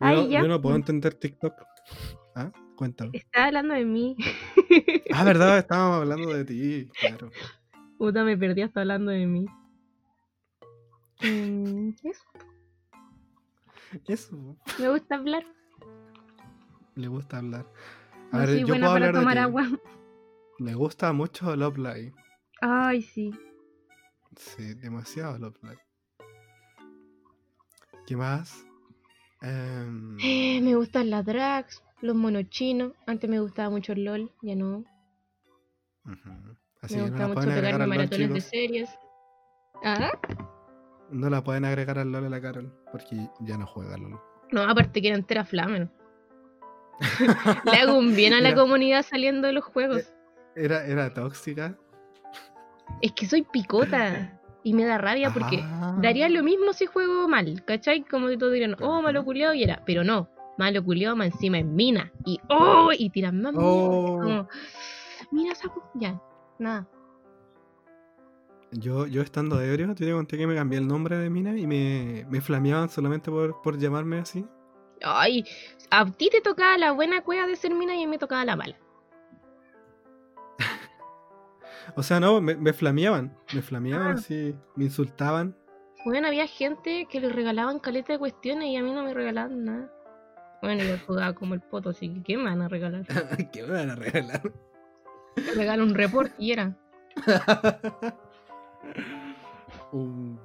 [0.00, 0.16] Ay.
[0.16, 0.42] yo, ya.
[0.42, 1.52] yo no puedo entender TikTok.
[2.34, 2.50] ¿Ah?
[2.76, 3.10] Cuéntame.
[3.12, 4.16] Estaba hablando de mí.
[5.12, 7.30] Ah, verdad, estábamos hablando de ti, claro.
[7.98, 9.46] Puta, me perdí hasta hablando de mí.
[11.22, 12.24] Mm, eso,
[14.06, 14.36] Eso,
[14.78, 15.44] me gusta hablar.
[16.94, 17.66] le gusta hablar.
[18.32, 19.40] A No ver, soy yo buena puedo para hablar de tomar ti.
[19.42, 19.80] agua.
[20.58, 22.14] Le gusta mucho Love Live.
[22.60, 23.32] Ay, sí.
[24.36, 25.80] Sí, demasiado Love Live.
[28.06, 28.64] ¿Qué más?
[29.42, 29.86] Eh,
[30.62, 32.92] me gustan las drags, los monos chinos.
[33.06, 34.84] Antes me gustaba mucho el LOL, ya no.
[36.04, 36.56] ujú.
[36.80, 38.90] Así me no gusta la mucho pegarme maratones de series.
[39.84, 40.10] ¿Ah?
[41.10, 44.18] No la pueden agregar al LOL a la Carol, porque ya no juega LOL.
[44.52, 45.90] No, aparte que era entera flamen.
[47.64, 50.12] Le hago un bien a la comunidad saliendo de los juegos.
[50.56, 51.76] Era, era tóxica.
[53.02, 54.34] Es que soy picota.
[54.64, 55.96] Y me da rabia porque Ah.
[56.02, 58.02] daría lo mismo si juego mal, ¿cachai?
[58.04, 59.24] Como que todos dirían, oh, malo Ajá.
[59.24, 59.82] culiao y era.
[59.86, 62.12] Pero no, malo culiao más encima en mina.
[62.24, 64.18] Y oh, y tiran más Oh.
[64.20, 64.48] como,
[65.30, 65.88] Mira, sapo.
[65.94, 66.20] Ya,
[66.58, 66.88] nada.
[68.72, 72.26] Yo, yo estando ebrio, te conté que me cambié el nombre de mina y me,
[72.28, 74.44] me flameaban solamente por, por llamarme así.
[75.02, 75.44] Ay,
[75.90, 78.44] a ti te tocaba la buena cueva de ser mina y a mí me tocaba
[78.44, 78.76] la mala.
[81.96, 83.34] O sea, no, me, me flameaban.
[83.54, 84.14] Me flameaban Ah.
[84.14, 85.56] así, me insultaban.
[86.04, 89.64] Bueno, había gente que le regalaban caleta de cuestiones y a mí no me regalaban
[89.64, 89.92] nada.
[90.60, 93.04] Bueno, yo jugaba como el poto, así que ¿qué me van a regalar?
[93.52, 94.52] ¿Qué me van a regalar?
[95.56, 96.76] Me un report y era.
[99.92, 100.36] Uh,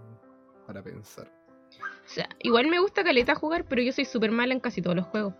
[0.65, 1.31] para pensar.
[1.79, 4.95] O sea, igual me gusta caleta jugar, pero yo soy súper mala en casi todos
[4.95, 5.33] los juegos.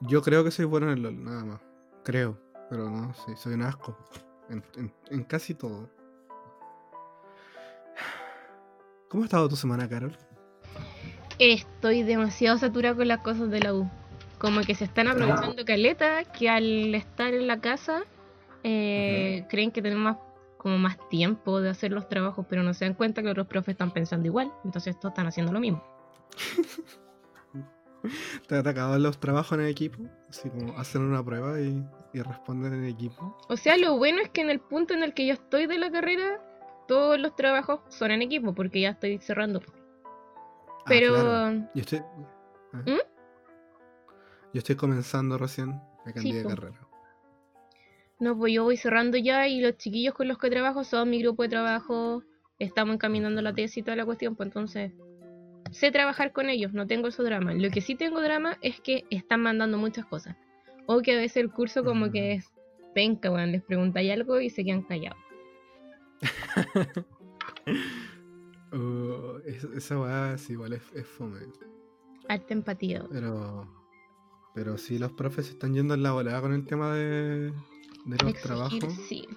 [0.00, 1.60] Yo creo que soy bueno en el LOL, nada más.
[2.04, 2.38] Creo,
[2.70, 3.96] pero no, sí, soy un asco.
[4.50, 5.88] En, en- en casi todo.
[9.08, 10.16] ¿Cómo ha estado tu semana, Carol?
[11.38, 13.88] Estoy demasiado saturada con las cosas de la U.
[14.38, 18.02] Como que se están aprovechando caleta, que al estar en la casa
[18.64, 20.16] eh, creen que tenemos más,
[20.58, 23.72] como más tiempo de hacer los trabajos, pero no se dan cuenta que los profes
[23.74, 24.52] están pensando igual.
[24.64, 25.82] Entonces estos están haciendo lo mismo.
[28.46, 30.04] ¿Te atacaban los trabajos en equipo?
[30.28, 33.36] Así como hacen una prueba y, y responden en equipo.
[33.48, 35.78] O sea, lo bueno es que en el punto en el que yo estoy de
[35.78, 36.40] la carrera,
[36.86, 39.60] todos los trabajos son en equipo, porque ya estoy cerrando.
[40.04, 41.68] Ah, Pero claro.
[41.74, 41.98] Yo estoy.
[42.74, 42.82] ah.
[42.86, 43.00] ¿Mm?
[44.52, 45.80] Yo estoy comenzando recién.
[46.04, 46.85] Me cambié Sí, de carrera.
[48.18, 51.20] No, pues yo voy cerrando ya y los chiquillos con los que trabajo son mi
[51.22, 52.22] grupo de trabajo.
[52.58, 54.92] Estamos encaminando la tesis y toda la cuestión, pues entonces
[55.72, 57.52] sé trabajar con ellos, no tengo eso drama.
[57.52, 60.36] Lo que sí tengo drama es que están mandando muchas cosas.
[60.86, 62.52] O que a veces el curso como que es
[62.94, 65.18] penca, weón, les preguntáis algo y se quedan callados.
[68.72, 71.38] Uh, es- esa weá es igual, es, es fome.
[72.28, 73.04] Alta empatía.
[73.10, 73.66] Pero.
[74.54, 77.52] Pero sí, los profes están yendo en la volada con el tema de,
[78.06, 78.42] de los Exigir,
[78.82, 78.94] trabajos.
[79.08, 79.28] sí.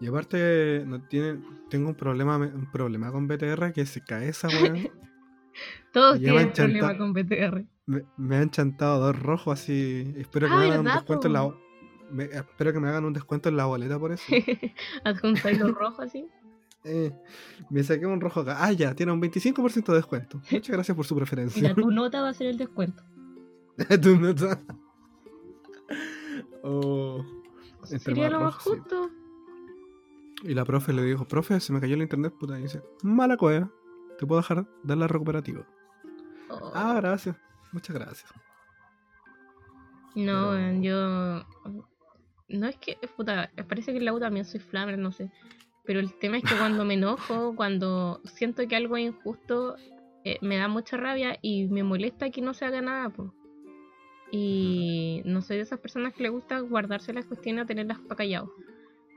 [0.00, 4.48] Y aparte, no tienen, tengo un problema, un problema con BTR que se cae esa
[4.48, 4.74] weá.
[5.92, 7.66] Todos tienen problema con BTR.
[7.86, 10.12] me, me han chantado dos rojos así.
[10.16, 11.54] Espero que Ah, me hagan un ¿verdad, descuento en la.
[12.10, 14.24] me- espero que me hagan un descuento en la boleta por eso.
[15.04, 16.26] Adjuntáis los rojos así.
[16.84, 17.12] Eh,
[17.68, 18.56] me saqué un rojo acá.
[18.64, 20.40] Ah, ya, tiene un 25% de descuento.
[20.50, 21.60] Muchas gracias por su preferencia.
[21.60, 23.02] Mira, tu nota va a ser el descuento.
[24.00, 24.62] Tu nota.
[26.62, 27.24] Oh,
[27.98, 28.70] Sería más lo más sí.
[28.70, 29.10] justo.
[30.42, 32.58] Y la profe le dijo, profe, se me cayó el internet, puta.
[32.58, 33.70] Y dice, mala cueva.
[34.18, 35.66] Te puedo dejar dar la recuperativa.
[36.48, 36.72] Oh.
[36.74, 37.36] Ah, gracias.
[37.72, 38.30] Muchas gracias.
[40.14, 41.44] No, Pero- yo.
[42.48, 45.30] no es que, puta, parece que en la U también soy flamer, no sé.
[45.84, 49.76] Pero el tema es que cuando me enojo, cuando siento que algo es injusto,
[50.24, 53.30] eh, me da mucha rabia y me molesta que no se haga nada, pues.
[54.32, 58.52] Y no soy de esas personas que le gusta guardarse las cuestiones tenerlas para callado.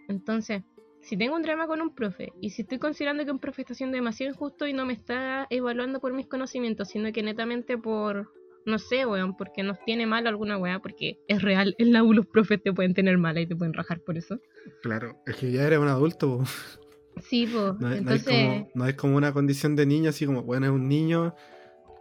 [0.07, 0.63] Entonces,
[1.01, 3.73] si tengo un drama con un profe y si estoy considerando que un profe está
[3.73, 8.31] siendo demasiado injusto y no me está evaluando por mis conocimientos, sino que netamente por,
[8.65, 12.13] no sé, weón, porque nos tiene mal alguna weá, porque es real, en la U
[12.13, 14.39] los profes te pueden tener mala y te pueden rajar por eso.
[14.81, 16.39] Claro, es que ya eres un adulto.
[16.39, 16.45] po.
[17.21, 18.21] Sí, pues, No, es- no entonces...
[18.21, 21.35] es como, no es como una condición de niño, así como, bueno, es un niño,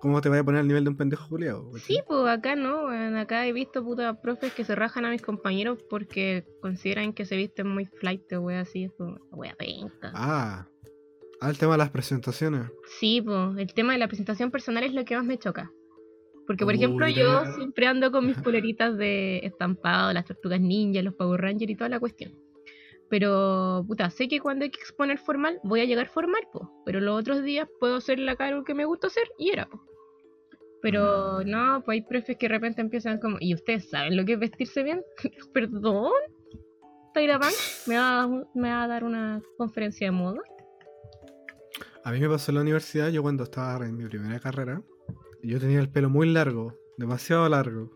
[0.03, 1.71] ¿cómo te vaya a poner al nivel de un pendejo culiado?
[1.79, 2.89] Sí, pues acá no,
[3.21, 7.37] acá he visto puta profes que se rajan a mis compañeros porque consideran que se
[7.37, 8.91] visten muy flight o wea así,
[9.31, 10.11] wea penca.
[10.13, 10.67] Ah,
[11.41, 12.69] ah, el tema de las presentaciones.
[12.99, 15.71] Sí, pues el tema de la presentación personal es lo que más me choca.
[16.49, 21.01] Porque, por Uy, ejemplo, yo siempre ando con mis poleritas de estampado, las tortugas ninja,
[21.01, 22.33] los Power Rangers y toda la cuestión.
[23.09, 26.69] Pero, puta, sé que cuando hay que exponer formal, voy a llegar formal, pues.
[26.85, 29.81] Pero los otros días puedo hacer la cara que me gusta hacer y era, pues.
[30.83, 31.43] Pero Ah.
[31.47, 34.39] no, pues hay profes que de repente empiezan como, ¿y ustedes saben lo que es
[34.41, 35.03] vestirse bien?
[35.55, 36.13] ¿Perdón?
[37.15, 40.41] Tyra Banks me va, a, me va a dar una conferencia de moda.
[42.05, 44.83] A mí me pasó en la universidad, yo cuando estaba en mi primera carrera,
[45.43, 47.91] yo tenía el pelo muy largo, demasiado largo.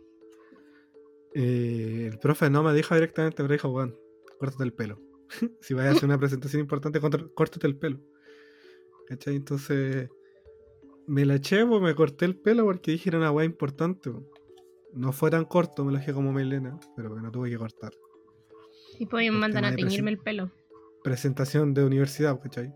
[1.35, 3.95] Eh, el profe no me dijo directamente, pero dijo, Juan,
[4.39, 5.01] córtate el pelo.
[5.61, 7.01] si vas a hacer una presentación importante,
[7.35, 7.99] córtate el pelo.
[9.09, 9.37] ¿Cachai?
[9.37, 10.09] Entonces
[11.07, 14.11] me la eché, pues me corté el pelo porque dije era una weá importante.
[14.11, 14.25] po.
[14.93, 17.93] No fue tan corto, me lo dejé como melena, pero me lo tuve que cortar.
[18.99, 20.51] Y pues me mandan a teñirme el pelo.
[21.05, 22.73] presentación de universidad, ¿cachai?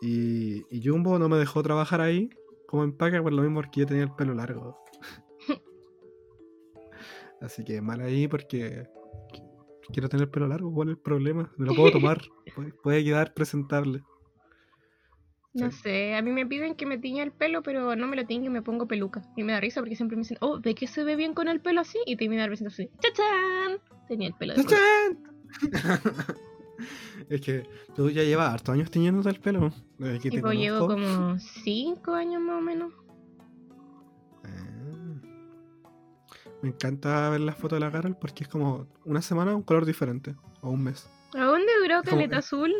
[0.00, 2.30] Y, y Jumbo no me dejó trabajar ahí
[2.66, 4.78] como empaque por lo mismo porque yo tenía el pelo largo.
[7.40, 8.84] Así que mal ahí porque
[9.32, 11.52] qu- quiero tener el pelo largo, ¿cuál es el problema?
[11.56, 12.20] Me lo puedo tomar,
[12.54, 14.02] puede, puede quedar presentable.
[15.52, 15.78] No Sí.
[15.82, 18.46] sé, a mí me piden que me tiña el pelo, pero no me lo tiño
[18.46, 19.22] y me pongo peluca.
[19.36, 21.48] Y me da risa porque siempre me dicen, oh, ¿de qué se ve bien con
[21.48, 21.98] el pelo así?
[22.06, 23.78] Y termina presentación así, ¡chachán!
[24.06, 24.80] Tenía el pelo de color.
[24.80, 26.36] ¡Tachán!
[27.28, 27.64] es que
[27.96, 29.72] tú ya llevas hartos años teñiéndote el pelo.
[29.98, 32.92] Desde que te Tipo, llevo como 5 años más o menos.
[34.44, 35.20] Ah.
[36.62, 39.84] Me encanta ver las fotos de la Carol porque es como una semana un color
[39.84, 40.36] diferente.
[40.62, 41.10] O un mes.
[41.34, 42.72] ¿A dónde duró Caleta Azul?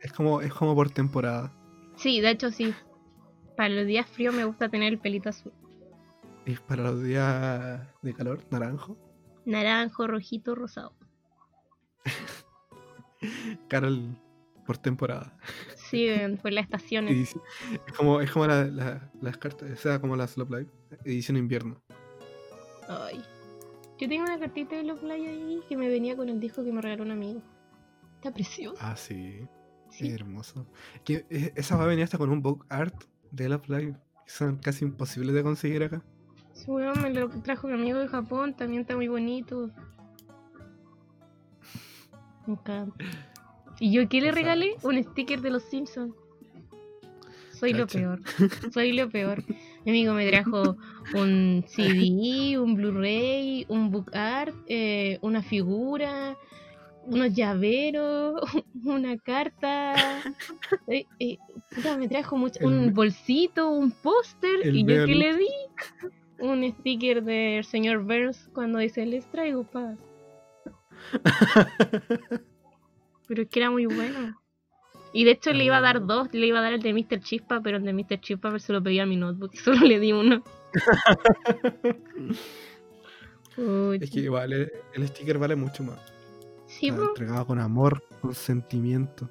[0.00, 1.52] Es como, es como por temporada.
[2.00, 2.74] Sí, de hecho sí.
[3.56, 5.52] Para los días fríos me gusta tener el pelito azul.
[6.46, 8.96] Y para los días de calor, naranjo.
[9.44, 10.94] Naranjo, rojito, rosado.
[13.68, 14.16] Carol
[14.66, 15.36] por temporada.
[15.76, 16.08] Sí,
[16.40, 17.34] por las estaciones.
[17.86, 20.70] Es como, es como la- la- las cartas, o sea, como las Love Live,
[21.04, 21.82] edición invierno.
[22.88, 23.20] Ay.
[23.98, 26.72] Yo tengo una cartita de Love Live ahí que me venía con el disco que
[26.72, 27.42] me regaló un amigo.
[28.16, 28.76] Está precioso.
[28.80, 29.46] Ah, sí.
[30.00, 30.10] Sí.
[30.10, 30.66] Hermoso.
[31.04, 33.96] Que eh, esa va a venir hasta con un book art de Love Live.
[34.26, 36.02] Son casi imposibles de conseguir acá.
[36.66, 39.70] Weón me lo trajo mi amigo de Japón, también está muy bonito.
[42.46, 43.04] Me encanta.
[43.78, 44.76] ¿Y yo qué le regalé?
[44.82, 46.14] Un sticker de los Simpsons.
[47.52, 48.20] Soy lo peor.
[48.72, 49.44] Soy lo peor.
[49.84, 50.76] Mi amigo me trajo
[51.14, 56.36] un CD, un Blu-ray, un book art, eh, una figura,
[57.10, 58.40] unos llaveros,
[58.84, 59.94] una carta.
[60.86, 61.38] Eh, eh,
[61.74, 64.66] puta, me trajo mucho, El un bolsito, un póster.
[64.66, 65.48] ¿Y yo qué le di?
[66.38, 69.98] Un sticker del señor Burns cuando dice, les traigo paz.
[73.28, 74.40] Pero es que era muy bueno.
[75.12, 76.00] Y de hecho le iba a dar Oh.
[76.00, 77.20] dos, le iba a dar el de Mr.
[77.20, 78.20] Chispa, pero el de Mr.
[78.20, 80.42] Chispa se lo pedí a mi notebook y solo le di uno.
[83.56, 86.00] Uy, es que igual el, el sticker vale mucho más.
[86.80, 89.28] Sí, entregado con amor, con sentimiento.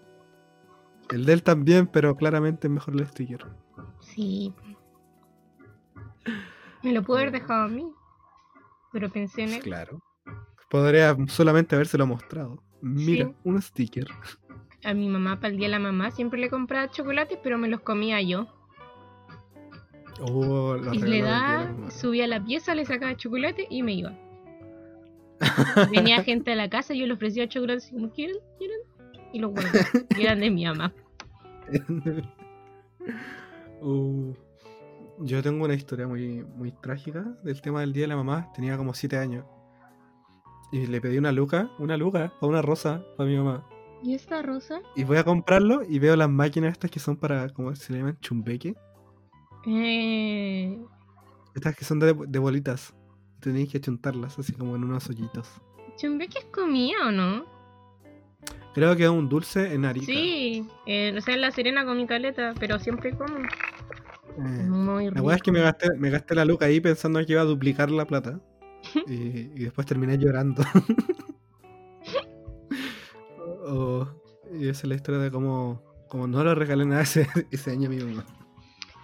[1.12, 3.46] El de él también, pero claramente es mejor el sticker.
[4.00, 4.54] sí.
[6.84, 7.86] Me lo pudo haber dejado a mí.
[8.94, 9.62] Pero pensé en él.
[9.62, 10.00] Claro.
[10.70, 12.64] Podría solamente habérselo mostrado.
[12.82, 13.36] Mira, Sí.
[13.44, 14.08] un sticker.
[14.86, 17.68] A mi mamá, para el día de la mamá, siempre le compraba chocolates, pero me
[17.68, 18.48] los comía yo.
[20.22, 21.92] Oh, Y le mamá.
[21.92, 24.14] subía a la pieza, le sacaba chocolate y me iba.
[25.92, 28.38] Venía gente a la casa, yo le ofrecía chocolates y como, ¿quieren?
[28.58, 28.80] ¿Quieren?
[29.34, 29.86] Y los guardaba.
[30.18, 30.94] Y eran de mi mamá.
[33.82, 34.34] Uh,
[35.20, 38.52] yo tengo una historia muy, muy trágica del tema del día de la mamá.
[38.54, 39.46] Tenía como 7 años.
[40.72, 43.66] Y le pedí una luca, una luca, para una rosa, para mi mamá.
[44.04, 44.82] ¿Y esta rosa?
[44.96, 48.00] Y voy a comprarlo y veo las máquinas estas que son para, ¿cómo se le
[48.00, 48.18] llaman?
[48.20, 48.76] Chumbeque.
[49.66, 50.78] Eh,
[51.56, 52.94] Estas que son de, de bolitas.
[53.40, 55.50] Tenéis que chuntarlas así como en unos hoyitos.
[55.98, 57.46] Chumbeque es comida o no?
[58.74, 60.06] Creo que es un dulce en Arica.
[60.06, 63.38] Sí, eh, o sea, en La Serena con mi caleta, pero siempre como.
[63.40, 67.34] Eh, Muy la weá es que me gasté, me gasté la luca ahí pensando que
[67.34, 68.40] iba a duplicar la plata.
[69.08, 70.64] y, y después terminé llorando.
[73.72, 74.08] Oh,
[74.52, 77.88] y esa es la historia de cómo, cómo no le regalé nada ese, ese año
[77.88, 78.26] a mi mamá.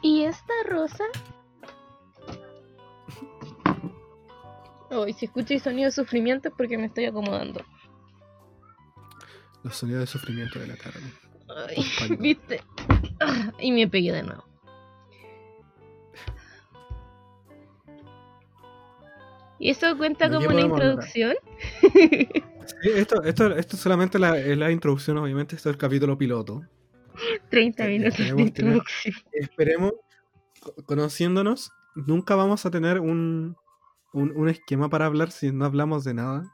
[0.02, 1.04] ¿Y esta rosa?
[4.92, 7.64] Hoy si escucháis sonido de sufrimiento es porque me estoy acomodando.
[9.64, 10.76] Los sonidos de sufrimiento de la.
[11.68, 12.62] Ay, Cuando- ¿Viste?
[13.20, 14.44] Ah, Y me pegué de nuevo.
[19.58, 21.36] ¿Y eso cuenta ¿De qué como una introducción?
[21.82, 26.62] Sí, esto, esto, esto solamente la, es la introducción, obviamente, esto es el capítulo piloto.
[27.50, 29.16] 30 Eh, minutos de tener- introducción.
[29.32, 29.94] Esperemos,
[30.60, 33.56] co- conociéndonos, nunca vamos a tener un,
[34.16, 36.52] un, un esquema para hablar si no hablamos de nada.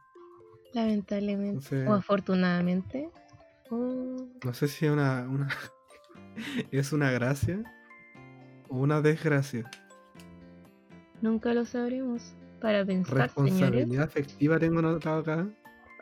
[0.74, 1.50] Lamentablemente.
[1.68, 3.10] Entonces- O afortunadamente.
[3.70, 5.48] Oh, No sé si es una, una
[6.72, 7.64] es una gracia
[8.70, 9.70] o una desgracia.
[11.22, 12.34] nunca lo sabremos.
[12.60, 13.52] Para pensar, señores.
[13.52, 15.48] Responsabilidad afectiva tengo anotado acá.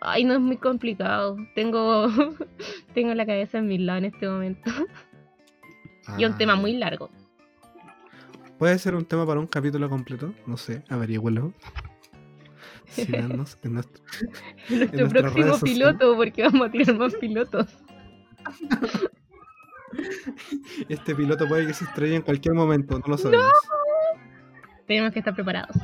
[0.02, 1.38] Ay, no es muy complicado.
[1.56, 2.08] Tengo,
[2.94, 4.70] tengo la cabeza en mi lado en este momento.
[6.18, 7.10] Y un Ah, tema muy largo.
[8.60, 10.34] ¿Puede ser un tema para un capítulo completo?
[10.46, 11.54] No sé, averígüelo.
[12.90, 14.04] Síganos en nuestro-
[14.70, 17.68] Nuestro próximo piloto, porque vamos a tirar más pilotos.
[20.88, 23.52] Este piloto puede que se estrelle en cualquier momento, no lo sabemos.
[24.86, 25.76] Tenemos que estar preparados.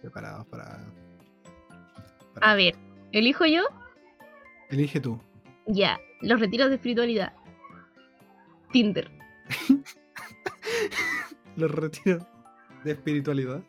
[0.00, 0.86] Preparados para.
[2.40, 2.76] A ver,
[3.12, 3.62] ¿elijo yo?
[4.70, 5.20] Elige tú.
[5.66, 7.32] Ya, los retiros de espiritualidad.
[8.72, 9.10] Tinder.
[11.56, 12.22] Los retiros
[12.84, 13.62] de espiritualidad.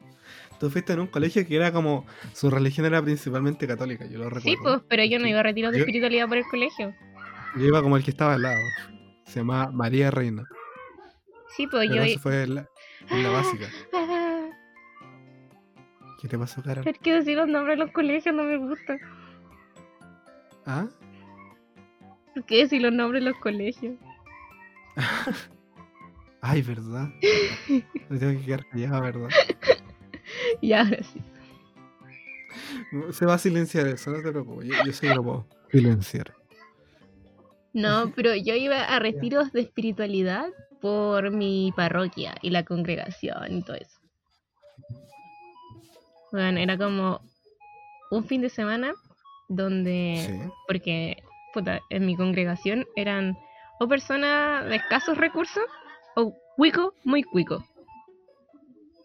[0.60, 2.06] Tú fuiste en un colegio que era como.
[2.34, 4.50] Su religión era principalmente católica, yo lo recuerdo.
[4.50, 6.93] Sí, pues, pero yo no iba a retiros de Yo- espiritualidad por el colegio.
[7.56, 8.60] Yo iba como el que estaba al lado.
[9.26, 10.43] Se llamaba María Reina.
[11.56, 12.12] Sí, pues Pero yo.
[12.12, 12.67] eso fue en la,
[13.10, 13.65] en la básica.
[13.93, 14.50] Ah,
[16.21, 16.82] ¿Qué te pasó, cara?
[16.86, 18.97] es que decir los nombres de los colegios no me gusta.
[20.65, 20.88] ¿Ah?
[22.34, 23.95] ¿Por qué decir los nombres de los colegios?
[26.49, 27.10] Ay, ¿verdad?
[28.10, 29.29] Me tengo que quedar callada, ¿verdad?
[30.62, 31.21] Y ahora sí.
[33.12, 34.67] Se va a silenciar eso, no te preocupes.
[34.67, 36.33] Yo, yo sí lo puedo silenciar.
[37.73, 40.47] No, pero yo iba a retiros de espiritualidad
[40.81, 43.99] por mi parroquia y la congregación y todo eso.
[46.31, 47.21] Bueno, era como
[48.12, 48.93] un fin de semana
[49.49, 50.51] donde, Sí.
[50.67, 53.38] porque puta, en mi congregación eran
[53.79, 55.63] o personas de escasos recursos
[56.17, 57.63] o cuico muy cuico.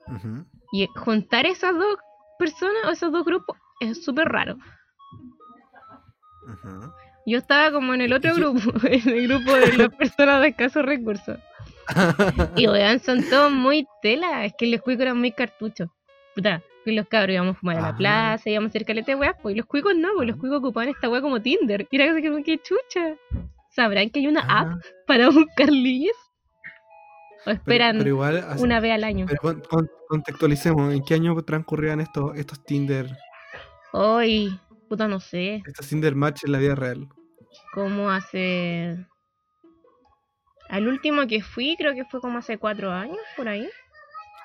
[0.08, 0.44] Ujú.
[0.72, 1.96] Y juntar esas dos
[2.38, 4.56] personas o esos dos grupos es súper raro.
[6.48, 6.92] Ujú.
[7.26, 10.48] Yo estaba como en el otro ¿Y grupo, en el grupo de las personas de
[10.48, 11.38] escasos recursos.
[12.56, 14.44] Y weón, son todos muy tela.
[14.44, 15.88] Es que los cuicos eran muy cartuchos.
[16.34, 17.96] Puta, que los cabros íbamos a fumar a la Ah.
[17.96, 20.58] plaza, íbamos a hacer caleta de weas, pues y los cuicos no, pues los cuicos
[20.58, 21.86] ocupaban esta wea como Tinder.
[21.90, 23.14] Y era como que chucha.
[23.70, 26.16] ¿Sabrán que hay una Ah, app para buscar ligues?
[27.46, 29.26] ¿O esperan pero igual, así- una vez al año?
[29.28, 33.10] pero con- con- contextualicemos, ¿en qué año transcurrían estos, estos Tinder,
[33.92, 35.62] Hoy, puta, no sé.
[35.66, 37.08] estos Tinder match en la vida real?
[37.74, 39.06] Como hace.
[40.68, 43.68] Al último que fui, creo que fue como hace cuatro años, por ahí.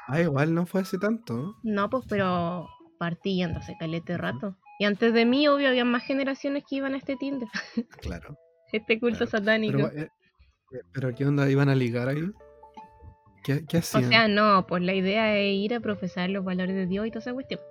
[0.08, 1.56] Ah, igual no fue hace tanto.
[1.64, 1.90] ¿no?
[1.90, 4.58] Pues, pero partí yendo hace calete rato.
[4.80, 7.48] Y antes de mí, obvio, había más generaciones que iban a este Tinder,
[8.02, 8.38] Claro.
[8.72, 9.78] este culto Claro, satánico.
[9.78, 10.10] Pero, eh,
[10.74, 11.50] eh, pero ¿qué onda?
[11.50, 12.24] ¿Iban a ligar ahí?
[13.44, 16.86] ¿Qué, qué o sea, no, pues la idea es ir a profesar los valores de
[16.86, 17.62] Dios y toda esa cuestión.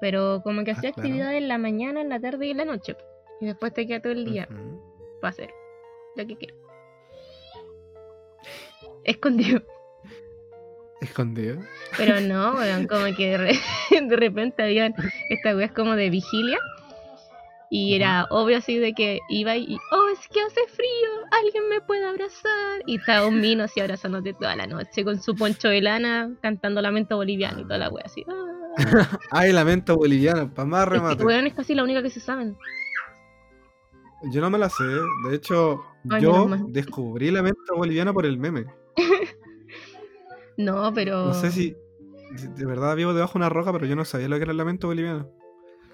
[0.00, 1.08] Pero como que Ah, hacía claro.
[1.08, 2.96] actividades en la mañana, en la tarde y en la noche.
[3.40, 4.48] Y después te queda todo el día
[5.20, 5.50] para hacer
[6.16, 6.54] lo que quiero.
[9.04, 9.62] Escondido.
[11.00, 11.60] Escondido.
[11.96, 13.60] Pero no, weón, como que de, re-
[14.08, 14.94] de repente habían
[15.30, 16.58] estas weas como de vigilia.
[17.70, 21.80] Y era obvio así de que iba y, oh, es que hace frío, alguien me
[21.82, 22.82] puede abrazar.
[22.86, 26.80] Y estaba un mino así abrazándote toda la noche con su poncho de lana, cantando
[26.80, 28.24] lamento boliviano y toda la wea así.
[28.28, 28.44] ah.
[29.32, 31.24] Ay, lamento boliviano, para más Es que, remate.
[31.24, 32.56] weón, es casi la única que se saben.
[34.32, 34.84] Yo no me la sé.
[35.28, 38.64] De hecho, Ay, yo descubrí lamento boliviano por el meme.
[40.56, 41.26] No, pero.
[41.26, 41.76] No sé si
[42.56, 44.58] de verdad vivo debajo de una roca, pero yo no sabía lo que era el
[44.58, 45.30] lamento boliviano.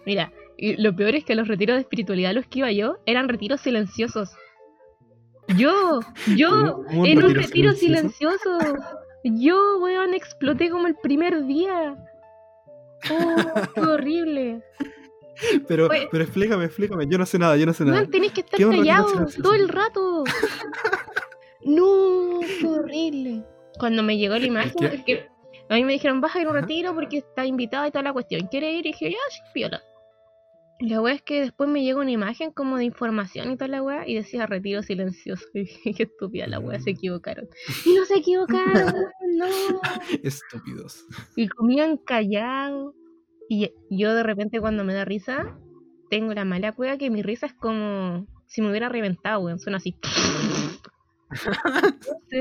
[0.07, 3.29] Mira, y lo peor es que los retiros de espiritualidad los que iba yo eran
[3.29, 4.31] retiros silenciosos.
[5.57, 6.01] Yo,
[6.37, 8.59] yo, ¿Cómo un en un retiro retiro silencioso?
[8.61, 8.99] silencioso.
[9.25, 11.97] Yo, weón, exploté como el primer día.
[13.11, 13.37] Oh,
[13.75, 14.63] fue horrible.
[15.67, 16.09] Pero, Oye.
[16.11, 17.07] pero explícame, explícame.
[17.09, 18.03] Yo no sé nada, yo no sé nada.
[18.03, 20.25] No, tenés que estar ¿Qué un ratito callado todo el rato.
[21.65, 23.45] no, qué horrible.
[23.79, 25.27] Cuando me llegó la imagen, es que
[25.69, 28.05] a mí me dijeron, vas a ir a un retiro porque está invitada y toda
[28.05, 28.47] la cuestión.
[28.47, 28.87] ¿Quiere ir?
[28.87, 29.83] Y dije, ya, sí, piola.
[30.81, 33.83] La wea es que después me llegó una imagen como de información y toda la
[33.83, 35.45] wea y decía retiro silencioso.
[35.55, 36.95] Y dije, qué estúpida la wea, se Mm.
[36.97, 37.49] equivocaron.
[37.87, 38.95] Y no se equivocaron,
[39.37, 39.47] no.
[40.23, 41.05] Estúpidos.
[41.37, 42.95] Y comían callado.
[43.49, 45.57] Y yo de repente cuando me da risa,
[46.11, 49.59] tengo la mala cueva que mi risa es como si me hubiera reventado, weón.
[49.59, 49.97] Suena así.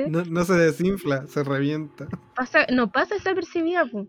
[0.07, 2.07] No, no se desinfla, se revienta.
[2.35, 4.07] pasa, no pasa esa percibida, po.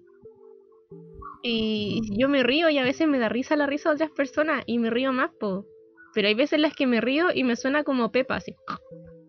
[1.46, 4.64] Y yo me río y a veces me da risa la risa de otras personas
[4.64, 5.66] y me río más, po.
[6.14, 8.56] Pero hay veces en las que me río y me suena como Pepa, así.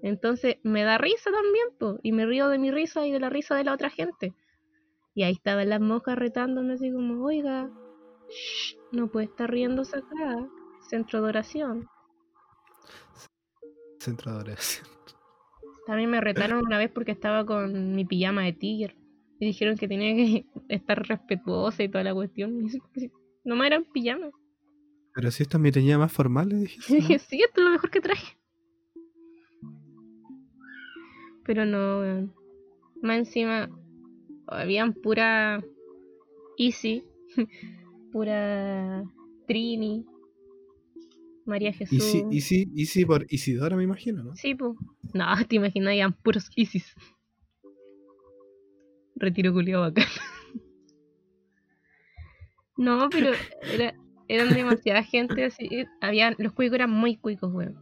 [0.01, 1.99] Entonces me da risa también, po.
[2.03, 4.33] Y me río de mi risa y de la risa de la otra gente.
[5.13, 7.69] Y ahí estaban las monjas retándome así como, oiga,
[8.29, 10.47] shh, no puede estar riéndose acá.
[10.89, 11.89] Centro de oración.
[13.99, 14.87] Centro de oración.
[15.85, 18.95] También me retaron una vez porque estaba con mi pijama de tigre.
[19.39, 22.67] Y dijeron que tenía que estar respetuosa y toda la cuestión.
[22.67, 23.09] Y
[23.43, 24.31] me eran pijamas.
[25.13, 26.81] Pero si esta es mi teñida más formal, le dije.
[27.19, 28.37] Sí, esto es lo mejor que traje.
[31.45, 32.33] Pero no, weón.
[33.01, 33.69] Más encima,
[34.47, 35.63] habían pura
[36.57, 37.03] Easy,
[38.11, 39.03] pura
[39.47, 40.05] Trini,
[41.45, 41.97] María Jesús.
[41.97, 44.35] Y sí, y sí, y sí por Isidora, me imagino, ¿no?
[44.35, 44.73] Sí, pues.
[45.13, 46.95] No, te imaginas, eran puros Isis.
[49.15, 50.05] Retiro culiado bacán.
[52.77, 53.31] No, pero
[53.73, 53.95] era,
[54.27, 55.85] eran demasiada gente así.
[56.01, 57.77] Habían, los cuicos eran muy cuicos, weón.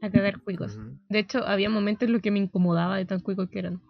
[0.00, 0.78] A cagar cuicos.
[1.08, 3.82] De hecho, había momentos en los que me incomodaba de tan cuicos que eran.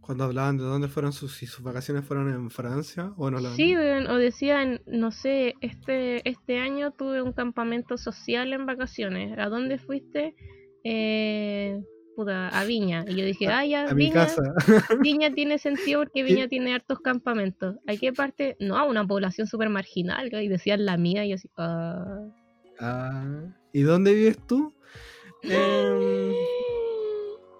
[0.00, 3.50] Cuando hablaban de dónde fueron sus, si sus vacaciones fueron en Francia o Holanda.
[3.56, 9.36] Sí, weón, o decían, no sé, este, este año tuve un campamento social en vacaciones.
[9.38, 10.36] ¿A dónde fuiste?
[10.84, 11.82] Eh,
[12.18, 13.04] puta, a Viña.
[13.06, 14.26] Y yo dije, ah, ya, a Viña.
[15.00, 17.76] Viña tiene sentido porque Viña tiene hartos campamentos.
[17.86, 18.56] ¿A qué parte?
[18.58, 20.32] No, a una población súper marginal.
[20.34, 22.26] Y decían la mía y yo así, ah.
[22.80, 24.74] Ah, ¿Y dónde vives tú?
[25.44, 26.32] Em,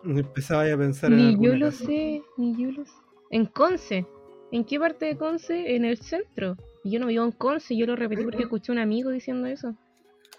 [0.19, 1.85] empezaba ya a pensar en Ni yo lo casa.
[1.85, 2.93] sé, ni yo lo sé.
[3.31, 4.07] En Conce.
[4.51, 5.77] ¿En qué parte de Conce?
[5.77, 6.57] En el centro.
[6.83, 9.47] Y yo no vivo en Conce, yo lo repetí porque escuché a un amigo diciendo
[9.47, 9.77] eso.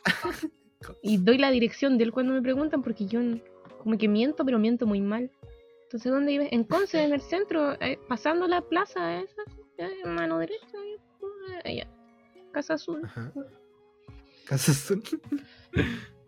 [1.04, 3.44] Y doy la dirección de él cuando me preguntan porque yo n-
[3.84, 5.32] como que miento, pero miento muy mal.
[5.84, 6.50] Entonces, ¿dónde vives?
[6.52, 9.42] En Conce, en el centro, eh, pasando la plaza esa,
[9.78, 11.88] eh, mano derecha, eh, allá.
[12.52, 13.02] Casa Azul.
[13.04, 13.32] Ajá.
[14.46, 15.04] Casa Azul.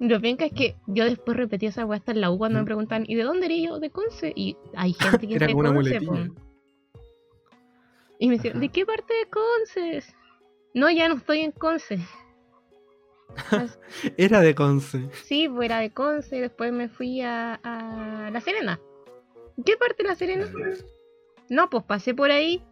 [0.00, 2.62] Lo penca es que yo después repetí esa weá hasta en la U cuando me
[2.62, 2.66] ¿Mm?
[2.66, 3.78] preguntan, ¿y de dónde eres yo?
[3.78, 4.32] De Conce.
[4.34, 6.00] Y hay gente que es de Conce.
[8.18, 8.60] Y me decían, Ajá.
[8.60, 9.96] ¿de qué parte de Conce?
[9.96, 10.14] es?".
[10.74, 11.98] No, ya no estoy en Conce.
[14.16, 15.08] Era de Conce.
[15.24, 18.80] sí, pues era de Conce, después me fui a, a La Serena.
[19.64, 20.46] ¿Qué parte de La Serena?
[21.48, 22.62] No, pues pasé por ahí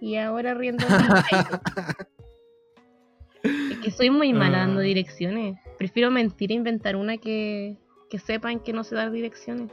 [0.00, 0.84] y ahora riendo.
[3.42, 4.84] es que soy muy mala dando Ah.
[4.84, 5.58] direcciones.
[5.78, 7.76] Prefiero mentir e inventar una que,
[8.08, 9.70] que sepan que no sé dar direcciones.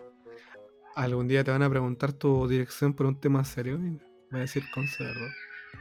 [0.96, 4.00] Algún día te van a preguntar tu dirección por un tema serio y
[4.32, 5.28] voy a decir Conce, ¿verdad?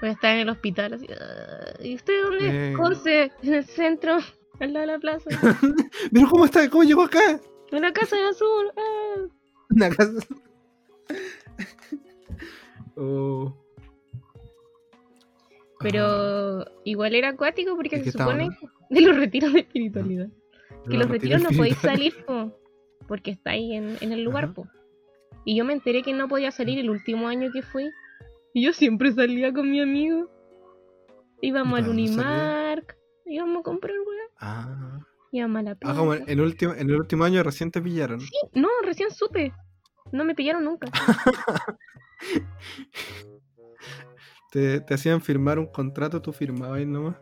[0.01, 1.07] Voy a estar en el hospital así.
[1.11, 2.71] "Ah, ¿Y usted dónde?
[2.71, 2.73] Eh.
[2.75, 4.19] Conce, en el centro,
[4.61, 5.29] al lado de la plaza.
[6.13, 6.69] Pero ¿cómo está?
[6.71, 7.41] ¿Cómo llegó acá?
[7.73, 8.73] En la casa de azul.
[8.77, 9.27] ah".
[9.71, 10.27] Una casa.
[13.01, 13.55] Oh.
[15.55, 18.51] Ah, Pero igual era acuático porque ¿De qué se supone
[18.91, 20.29] de los retiros de espiritualidad.
[20.91, 22.51] que los retiros no podéis salir, po,
[23.07, 24.67] porque estáis en, en el lugar, po.
[25.45, 27.89] Y yo me enteré que no podía salir el último año que fui.
[28.59, 30.29] Y yo siempre salía con mi amigo.
[31.41, 31.91] Íbamos ¿Y al?
[31.91, 34.99] Unimark, íbamos a comprar weá, Ah,
[35.31, 35.97] íbamos a la ah, plaza.
[35.97, 38.19] como en el, último, en el último año recién te pillaron.
[38.21, 39.53] Sí, no, recién supe.
[40.11, 40.89] No me pillaron nunca.
[44.51, 47.15] Te, te hacían firmar un contrato, tú firmabas nomás.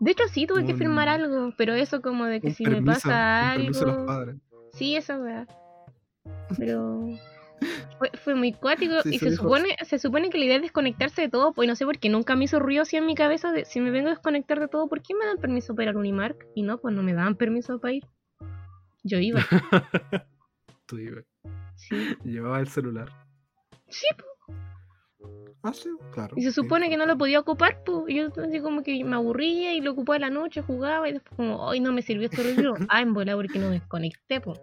[0.00, 3.54] De hecho, sí tuve que firmar algo, pero eso como de que si me pasa
[3.56, 4.06] de los algo.
[4.06, 4.36] padres.
[4.72, 5.46] Sí, esa weá.
[6.58, 7.06] Pero
[7.98, 11.22] fue, fue muy cuático Sí, y se supone, se supone que la idea es desconectarse
[11.22, 13.52] de todo, pues no sé por qué nunca me hizo ruido así en mi cabeza
[13.52, 15.88] de si me vengo a desconectar de todo, ¿por qué me dan permiso para ir
[15.90, 16.46] al Unimark?
[16.54, 18.06] Y no, pues no me daban permiso para ir.
[19.02, 19.40] Yo iba,
[20.86, 21.24] Tú ibas.
[21.76, 21.94] sí.
[22.24, 23.08] Llevaba el celular.
[23.88, 24.24] Sí, po.
[25.62, 26.34] Ah, sí, claro.
[26.36, 26.54] y se sí.
[26.56, 28.14] supone que no lo podía ocupar, pues.
[28.14, 31.34] Yo así como que me aburría y lo ocupaba en la noche, jugaba y después
[31.36, 32.74] como, hoy no me sirvió este retiro.
[32.90, 34.60] ah, en bola porque no desconecté, pues.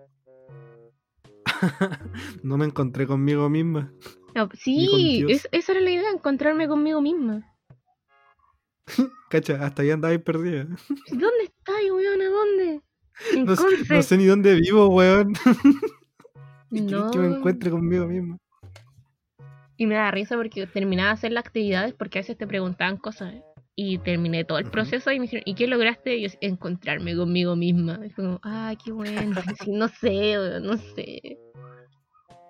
[2.44, 3.92] no me encontré conmigo misma.
[4.36, 7.46] No, sí, es- esa era la idea, encontrarme conmigo misma.
[9.30, 10.66] Cacha, hasta ahí andaba perdida.
[11.12, 12.22] ¿Dónde estás, weón?
[12.22, 12.82] ¿A dónde?
[13.46, 13.94] No, sé- Conce.
[13.94, 15.34] no sé ni dónde vivo, weón.
[16.72, 18.38] ¿Y que me encuentre conmigo mismo?
[19.78, 22.98] Y me da risa porque terminaba de hacer las actividades porque a veces te preguntaban
[22.98, 23.34] cosas.
[23.34, 23.44] ¿eh?
[23.76, 26.16] Y terminé todo el proceso y me dijeron, ¿y qué lograste?
[26.18, 28.00] Y yo, encontrarme conmigo misma.
[28.06, 29.42] Y fue como, ah, qué bueno.
[29.68, 31.38] No sé, weón, no sé.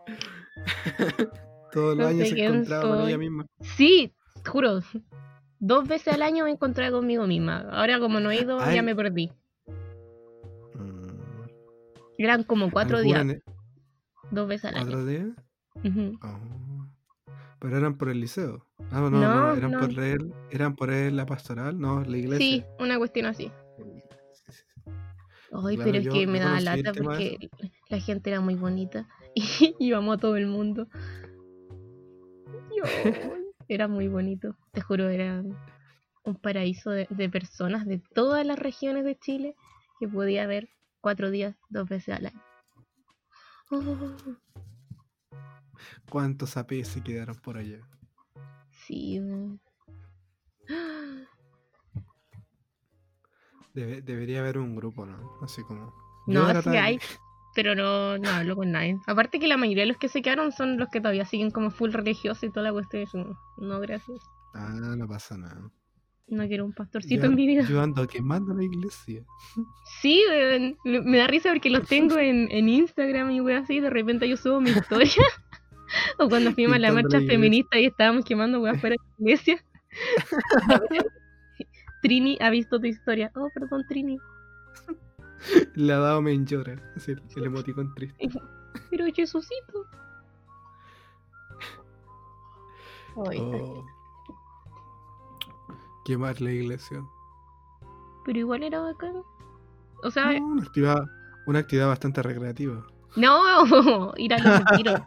[1.71, 3.07] Todos los No años se encontraba con soy.
[3.09, 3.45] ella misma.
[3.61, 4.13] Sí,
[4.49, 4.79] juro.
[5.59, 7.61] Dos veces al año me encontraba conmigo misma.
[7.71, 8.75] Ahora como no he ido, Ay.
[8.75, 9.31] ya me perdí.
[10.75, 11.45] Mm,
[12.17, 13.41] Eran como cuatro días, ¿alguna ne-
[14.31, 14.85] dos veces al año.
[14.85, 15.27] ¿Cuatro días?
[16.23, 16.87] Oh.
[17.59, 18.65] Pero eran por el liceo.
[18.91, 22.39] Ah, no, no, No, eran por él, eran por él la pastoral, no, la iglesia.
[22.39, 23.51] Sí, una cuestión así.
[24.33, 24.63] Sí, sí.
[25.53, 27.37] Ay, Claro, pero es que me daba el lata porque
[27.89, 29.07] la gente era muy bonita
[29.79, 30.87] y yo amo a todo el mundo.
[32.75, 32.83] Yo,
[33.67, 35.43] era muy bonito, te juro, era
[36.23, 39.55] un paraíso de, de personas de todas las regiones de Chile
[39.99, 40.69] que podía ver
[41.01, 42.41] cuatro días, dos veces al año.
[43.71, 43.81] Oh,
[46.09, 47.79] ¿Cuántos AP se quedaron por allá?
[48.85, 49.19] sí.
[53.73, 55.17] Debe- debería haber un grupo, ¿no?
[55.41, 55.93] Así como.
[56.27, 56.99] No, tal- hay,
[57.53, 58.97] pero no, no hablo con nadie.
[59.07, 61.71] Aparte que la mayoría de los que se quedaron son los que todavía siguen como
[61.71, 63.05] full religiosos y toda la cuestión.
[63.57, 64.19] no, gracias.
[64.53, 65.61] Ah, no pasa nada.
[66.27, 67.63] No quiero un pastorcito Yo, en mi vida.
[67.67, 69.23] yo ando quemando la iglesia.
[70.01, 70.23] Sí,
[70.83, 73.79] me me da risa porque los tengo en, en Instagram y wey así.
[73.79, 75.11] De repente yo subo mi historia.
[76.17, 79.63] o cuando fuimos a la marcha feminista y estábamos quemando weas fuera de la iglesia.
[82.01, 83.31] Trini ha visto tu historia.
[83.35, 84.17] Oh, perdón, Trini.
[85.75, 86.75] La dado me llora.
[86.95, 88.29] Así, el emoticón triste.
[88.89, 89.85] Pero Jesucito.
[93.15, 93.85] Oh.
[96.05, 97.03] Quemar la iglesia.
[98.25, 99.23] Pero igual era bacán.
[100.03, 101.03] O sea, No, una actividad,
[101.45, 102.85] una actividad bastante recreativa.
[103.15, 105.01] no, ir a los retiros.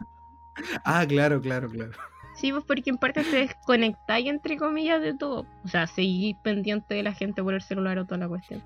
[0.85, 1.91] Ah, claro, claro, claro.
[2.35, 5.45] Sí, pues porque en parte te desconectáis entre comillas de todo.
[5.63, 8.61] O sea, seguís pendiente de la gente por el celular o toda la cuestión.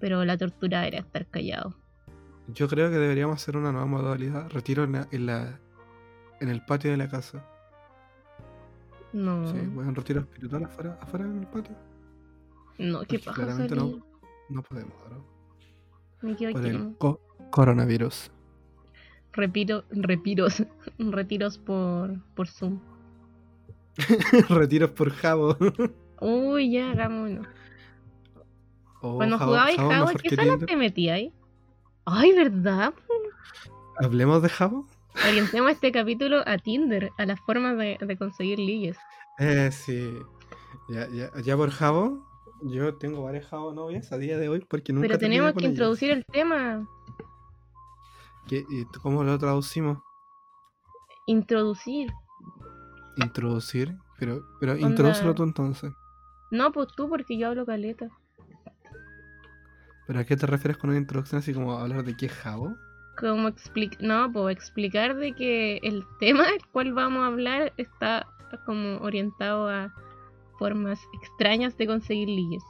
[0.00, 1.74] Pero la tortura era estar callado.
[2.48, 4.50] Yo creo que deberíamos hacer una nueva modalidad.
[4.50, 5.58] Retiro en la, en, la-
[6.40, 7.44] en el patio de la casa.
[9.12, 11.76] No, Sí, un retiro espiritual afuera, afuera en el patio.
[12.78, 13.32] no, ¿qué pasa?
[13.34, 13.96] claramente salir?
[13.96, 14.06] no,
[14.48, 15.24] no podemos, ¿no?
[16.22, 16.70] Me quedo Por aquí.
[16.70, 16.94] el ¿no?
[16.98, 17.20] co-
[17.50, 18.30] coronavirus.
[19.32, 20.62] Repiro, repiros,
[20.98, 22.80] retiros por, por Zoom.
[24.48, 25.56] Retiros por Jabo.
[26.20, 27.42] Uy, ya, hagamos uno.
[29.02, 31.32] Oh, Cuando Jabo- jugabais Jabo Jabo, ¿en mejor qué sala te metías ahí?
[32.04, 32.94] Ay, ¿verdad?
[33.98, 34.86] ¿Hablemos de Jabo?
[35.28, 38.96] Orientemos este capítulo a Tinder, a las formas de, de conseguir ligues.
[39.38, 40.16] Eh, sí.
[40.88, 42.24] Ya, ya, ya por Jabo,
[42.62, 45.70] yo tengo varias Jabo novias a día de hoy porque nunca Pero tenemos que ellas.
[45.72, 46.88] introducir el tema.
[48.48, 49.98] ¿Qué- y ¿Cómo lo traducimos?
[51.26, 52.10] Introducir.
[53.16, 53.96] Introducir.
[54.18, 55.92] Pero, pero introdúcelo tú entonces.
[56.50, 58.08] No, pues tú, porque yo hablo caleta.
[60.12, 62.76] ¿Pero a qué te refieres con una introducción así como hablar de qué es Jabo?
[63.18, 68.26] Como explic no, pues explicar de que el tema del cual vamos a hablar está
[68.66, 69.90] como orientado a
[70.58, 72.62] formas extrañas de conseguir ligues.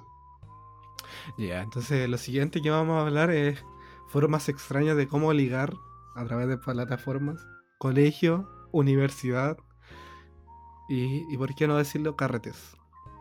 [1.37, 3.65] Ya, entonces lo siguiente que vamos a hablar es
[4.07, 5.75] formas extrañas de cómo ligar
[6.15, 7.45] a través de plataformas,
[7.79, 9.57] colegio, universidad
[10.89, 12.77] y, y por qué no decirlo, carretes.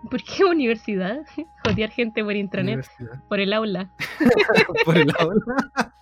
[0.10, 1.20] ¿Por qué universidad?
[1.66, 2.86] Jodear gente por intranet,
[3.30, 3.92] por el aula.
[4.86, 5.42] Por el aula.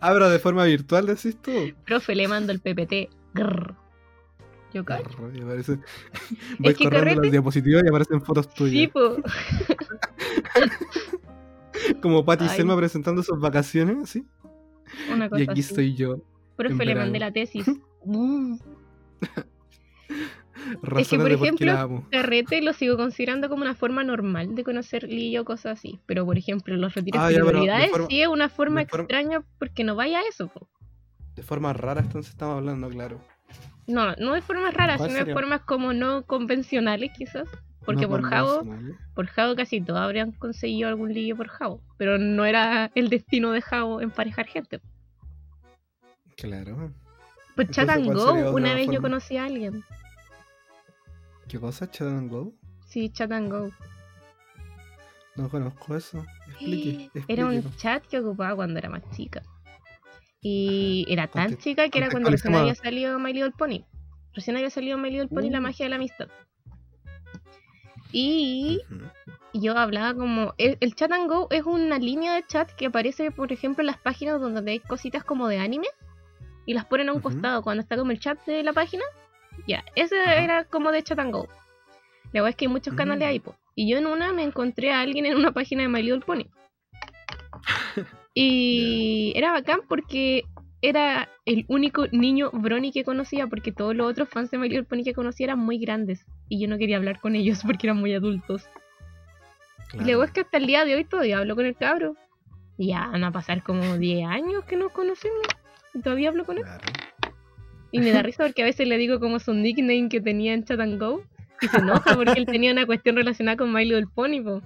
[0.00, 1.52] ah, pero de forma virtual decís tú.
[1.84, 3.10] Profe, le mando el PPT.
[3.34, 3.74] Grrr.
[4.72, 5.18] Yo cacho.
[5.18, 5.80] Aparece-
[6.60, 8.90] Voy que corriendo carrete- las diapositivas y aparecen fotos Sí, tuyas.
[8.92, 9.16] po.
[12.00, 12.48] Como Patti.
[12.48, 14.24] Selma presentando sus vacaciones, ¿sí?
[15.12, 15.70] Una cosa Y aquí así.
[15.70, 16.18] estoy yo.
[16.56, 17.66] Profe, le mandé la tesis.
[20.70, 20.84] Mm.
[20.86, 22.04] Razones por por ejemplo.
[22.10, 25.98] Carrete lo sigo considerando como una forma normal de conocer ligue o cosas así.
[26.06, 28.48] Pero, por ejemplo, los retiros Ah, de ya, pero de prioridades forma- sí es una
[28.48, 30.48] forma extraña porque no vaya a eso.
[30.48, 30.68] po.
[31.34, 33.20] De forma rara entonces estamos hablando, claro.
[33.86, 37.48] No, no de formas raras, ¿Cuál sino de formas como no convencionales quizás.
[37.84, 38.96] Porque No por convencionales.
[39.14, 41.80] por Jabo casi todos habrían conseguido algún ligue por Jabo.
[41.96, 44.80] Pero no era el destino de Jabo emparejar gente.
[46.36, 46.92] Claro.
[47.56, 49.82] Pues Entonces, Chat and ¿cuál Go, sería otra una vez yo conocí a alguien.
[51.50, 51.90] ¿Qué cosa?
[51.90, 52.52] ¿Chat and Go?
[52.86, 53.70] Sí, Chat and Go.
[55.36, 56.24] No conozco eso.
[56.48, 57.10] Explique.
[57.28, 59.42] Era un chat que ocupaba cuando era más chica.
[60.42, 63.84] Y era tan Conte- chica que era cuando recién había salido My Little Pony.
[64.32, 65.62] Recién había salido My Little Pony la Uh.
[65.62, 66.28] magia de la amistad.
[68.12, 68.80] Y
[69.52, 70.54] yo hablaba como.
[70.58, 73.86] El, el chat and go es una línea de chat que aparece, por ejemplo, en
[73.86, 75.88] las páginas donde hay cositas como de anime
[76.66, 77.30] y las ponen a un Ujú.
[77.30, 79.02] costado cuando está como el chat de la página.
[79.70, 81.46] Ya, ese era como de chat and go.
[82.32, 83.30] La verdad es que hay muchos canales Mm.
[83.30, 83.54] ahí, po.
[83.76, 86.46] Y yo en una me encontré a alguien en una página de My Little Pony.
[88.34, 90.44] Y era bacán porque
[90.82, 94.84] era el único niño Brony que conocía, porque todos los otros fans de My Little
[94.84, 96.24] Pony que conocía eran muy grandes.
[96.48, 98.64] Y yo no quería hablar con ellos porque eran muy adultos.
[99.90, 100.06] Claro.
[100.06, 102.14] luego es que hasta el día de hoy todavía hablo con el cabro.
[102.78, 105.46] Ya van a pasar como 10 años que nos conocemos.
[105.92, 106.62] Y todavía hablo con él.
[106.64, 106.84] Claro.
[107.92, 110.64] Y me da risa porque a veces le digo como su nickname que tenía en
[110.64, 111.24] Chat and Go.
[111.60, 114.62] Y se enoja porque él tenía una cuestión relacionada con My Little Pony, po.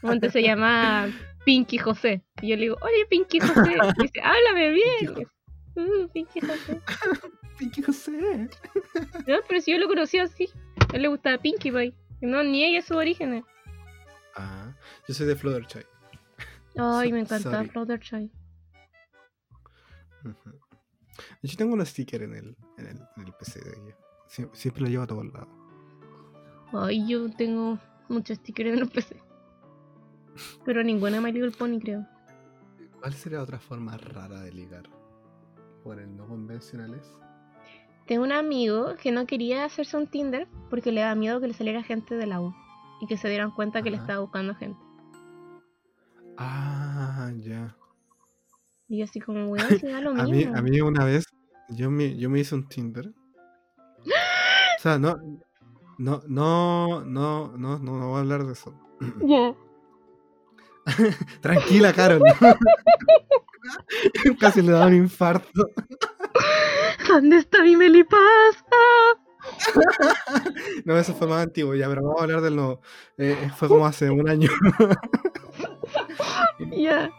[0.00, 1.08] Como Antes se llamaba
[1.44, 2.22] Pinky José.
[2.42, 3.76] Y yo le digo, oye Pinky José.
[3.98, 5.26] Y dice, háblame bien.
[5.76, 6.80] "Uh, Pinky José.
[7.58, 8.48] Pinky José.
[9.26, 10.48] No, pero si yo lo conocía así.
[10.92, 11.94] A él le gustaba Pinky Pie.
[12.22, 13.44] No niegue sus orígenes.
[14.34, 14.74] Ah,
[15.06, 15.80] yo soy de Fluttershy.
[16.78, 17.64] Ay, So- me encantaba.
[17.64, 18.30] Fluttershy.
[20.24, 20.58] Ujú.
[21.42, 23.96] Yo tengo un sticker en el, en el, en el PC de ella.
[24.28, 25.48] Sie- Siempre lo llevo a todos lados.
[26.72, 29.22] Ay, yo tengo muchos stickers en el PC.
[30.64, 32.06] Pero ninguna My Little Pony, creo.
[33.00, 34.88] ¿Cuál sería otra forma rara de ligar?
[35.84, 37.06] Por el no convencionales.
[38.06, 41.54] Tengo un amigo que no quería hacerse un Tinder porque le da miedo que le
[41.54, 42.54] saliera gente de la U
[43.00, 44.78] y que se dieran cuenta que le estaba buscando gente.
[46.38, 47.74] Ah, ya.
[48.88, 50.56] Y yo así como, weón, se da lo A mí, mismo.
[50.56, 51.24] a mí una vez,
[51.68, 53.08] yo me, yo me hice un Tinder.
[53.08, 55.16] O sea, no,
[55.98, 58.78] no, no, no, no, no, no voy a hablar de eso.
[59.22, 59.54] Ya.
[61.40, 62.22] Tranquila, Carol.
[64.40, 65.68] Casi le da un infarto.
[67.08, 68.20] ¿Dónde está mi Melipaz?
[70.84, 72.80] No, eso fue más antiguo ya, pero vamos a hablar del nuevo.
[73.18, 74.50] Eh, fue como hace un año.
[76.70, 77.10] Ya.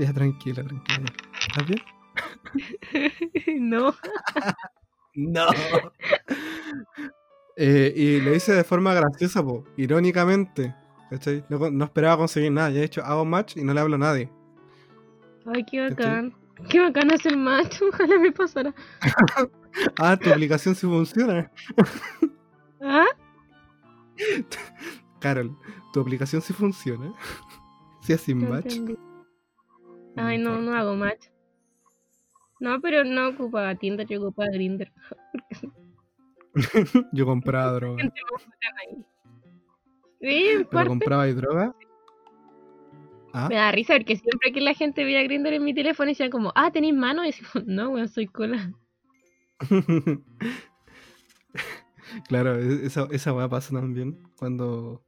[0.00, 1.12] Ya, tranquila, tranquila.
[1.40, 1.82] ¿Estás bien?
[3.70, 3.94] no.
[5.14, 5.46] No.
[7.62, 10.74] Eh, y lo hice de forma graciosa, po, irónicamente.
[11.10, 11.44] ¿cachai?
[11.50, 12.70] No, esperaba conseguir nada.
[12.70, 14.32] Ya de hecho, hago match y no le hablo a nadie.
[15.44, 16.34] Ay, qué bacán.
[16.70, 17.86] Qué bacán es el macho.
[17.88, 18.74] Ojalá me pasara.
[19.98, 21.48] Ah, tu aplicación sí funciona.
[22.82, 23.06] ¿Ah?
[25.20, 25.56] Carol,
[25.92, 27.12] tu aplicación sí funciona.
[28.02, 28.66] Sí, es sin No match.
[28.66, 28.98] entendí.
[30.16, 31.26] Ay, no, no hago match.
[32.60, 34.92] No, pero no ocupaba Tinder, yo ocupaba Grindr.
[37.12, 38.02] Yo compraba droga.
[40.20, 40.88] Sí, ¿Pero parte.
[40.88, 41.74] compraba y droga?
[43.32, 46.30] Ah, Me da risa porque siempre que la gente veía Grindr en mi teléfono decían
[46.30, 47.22] como, ah, ¿tenéis mano?
[47.24, 48.72] Y decimos, no, weón, soy cola.
[52.28, 55.02] claro, e- esa, esa weá pasa también cuando,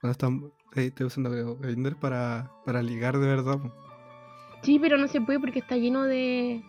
[0.00, 3.58] cuando están, eh, estoy usando Grindr para, para ligar de verdad.
[3.58, 3.85] po.
[4.66, 6.62] Sí, pero no se puede porque está lleno de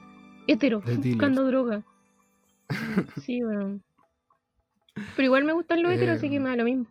[0.47, 0.85] dealers.
[1.03, 1.83] buscando droga.
[3.21, 3.83] Sí, weón.
[5.15, 6.85] Pero igual me gustan los heteros, así que me da lo mismo.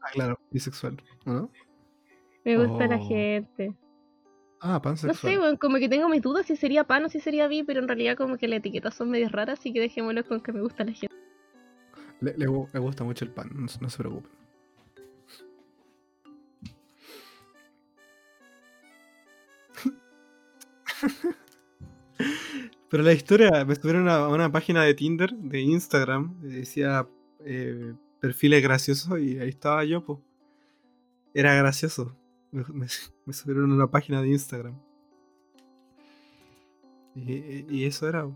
[0.00, 0.96] Ah, claro, bisexual,
[1.26, 1.50] ¿o ¿no?
[2.44, 3.08] Me gusta la Oh.
[3.08, 3.74] gente.
[4.60, 5.32] Ah, No pansexual.
[5.32, 7.80] sé, weón, como que tengo mis dudas si sería pan o si sería bi, pero
[7.80, 10.60] en realidad como que las etiquetas son medias raras, así que dejémoslo con que me
[10.62, 11.14] gusta la gente.
[12.20, 14.30] Le, le gu- le gusta mucho el pan, no, no se preocupen.
[22.90, 27.08] Pero la historia, me subieron a una, página de Tinder, de Instagram, decía
[27.40, 30.18] eh, perfiles graciosos y ahí estaba yo, pues.
[31.34, 32.16] Era gracioso.
[32.50, 32.86] Me, me-
[33.26, 34.78] me subieron a una página de Instagram.
[37.14, 38.34] Y, eso era, po.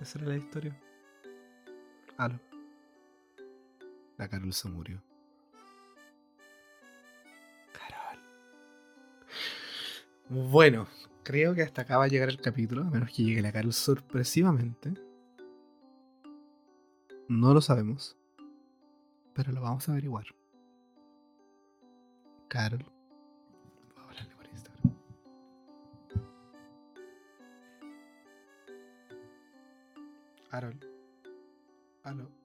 [0.00, 0.80] esa era la historia.
[2.16, 2.40] Aló.
[4.18, 5.02] La Carol se murió.
[7.72, 8.18] Carol.
[10.28, 10.88] Bueno,
[11.22, 13.72] creo que hasta acá va a llegar el capítulo, a menos que llegue la Carol
[13.72, 14.94] sorpresivamente.
[17.28, 18.16] No lo sabemos.
[19.34, 20.26] Pero lo vamos a averiguar.
[22.48, 22.84] Carol.
[23.94, 24.94] Voy a hablarle por Instagram.
[30.50, 30.80] Carol.
[32.02, 32.39] Aló.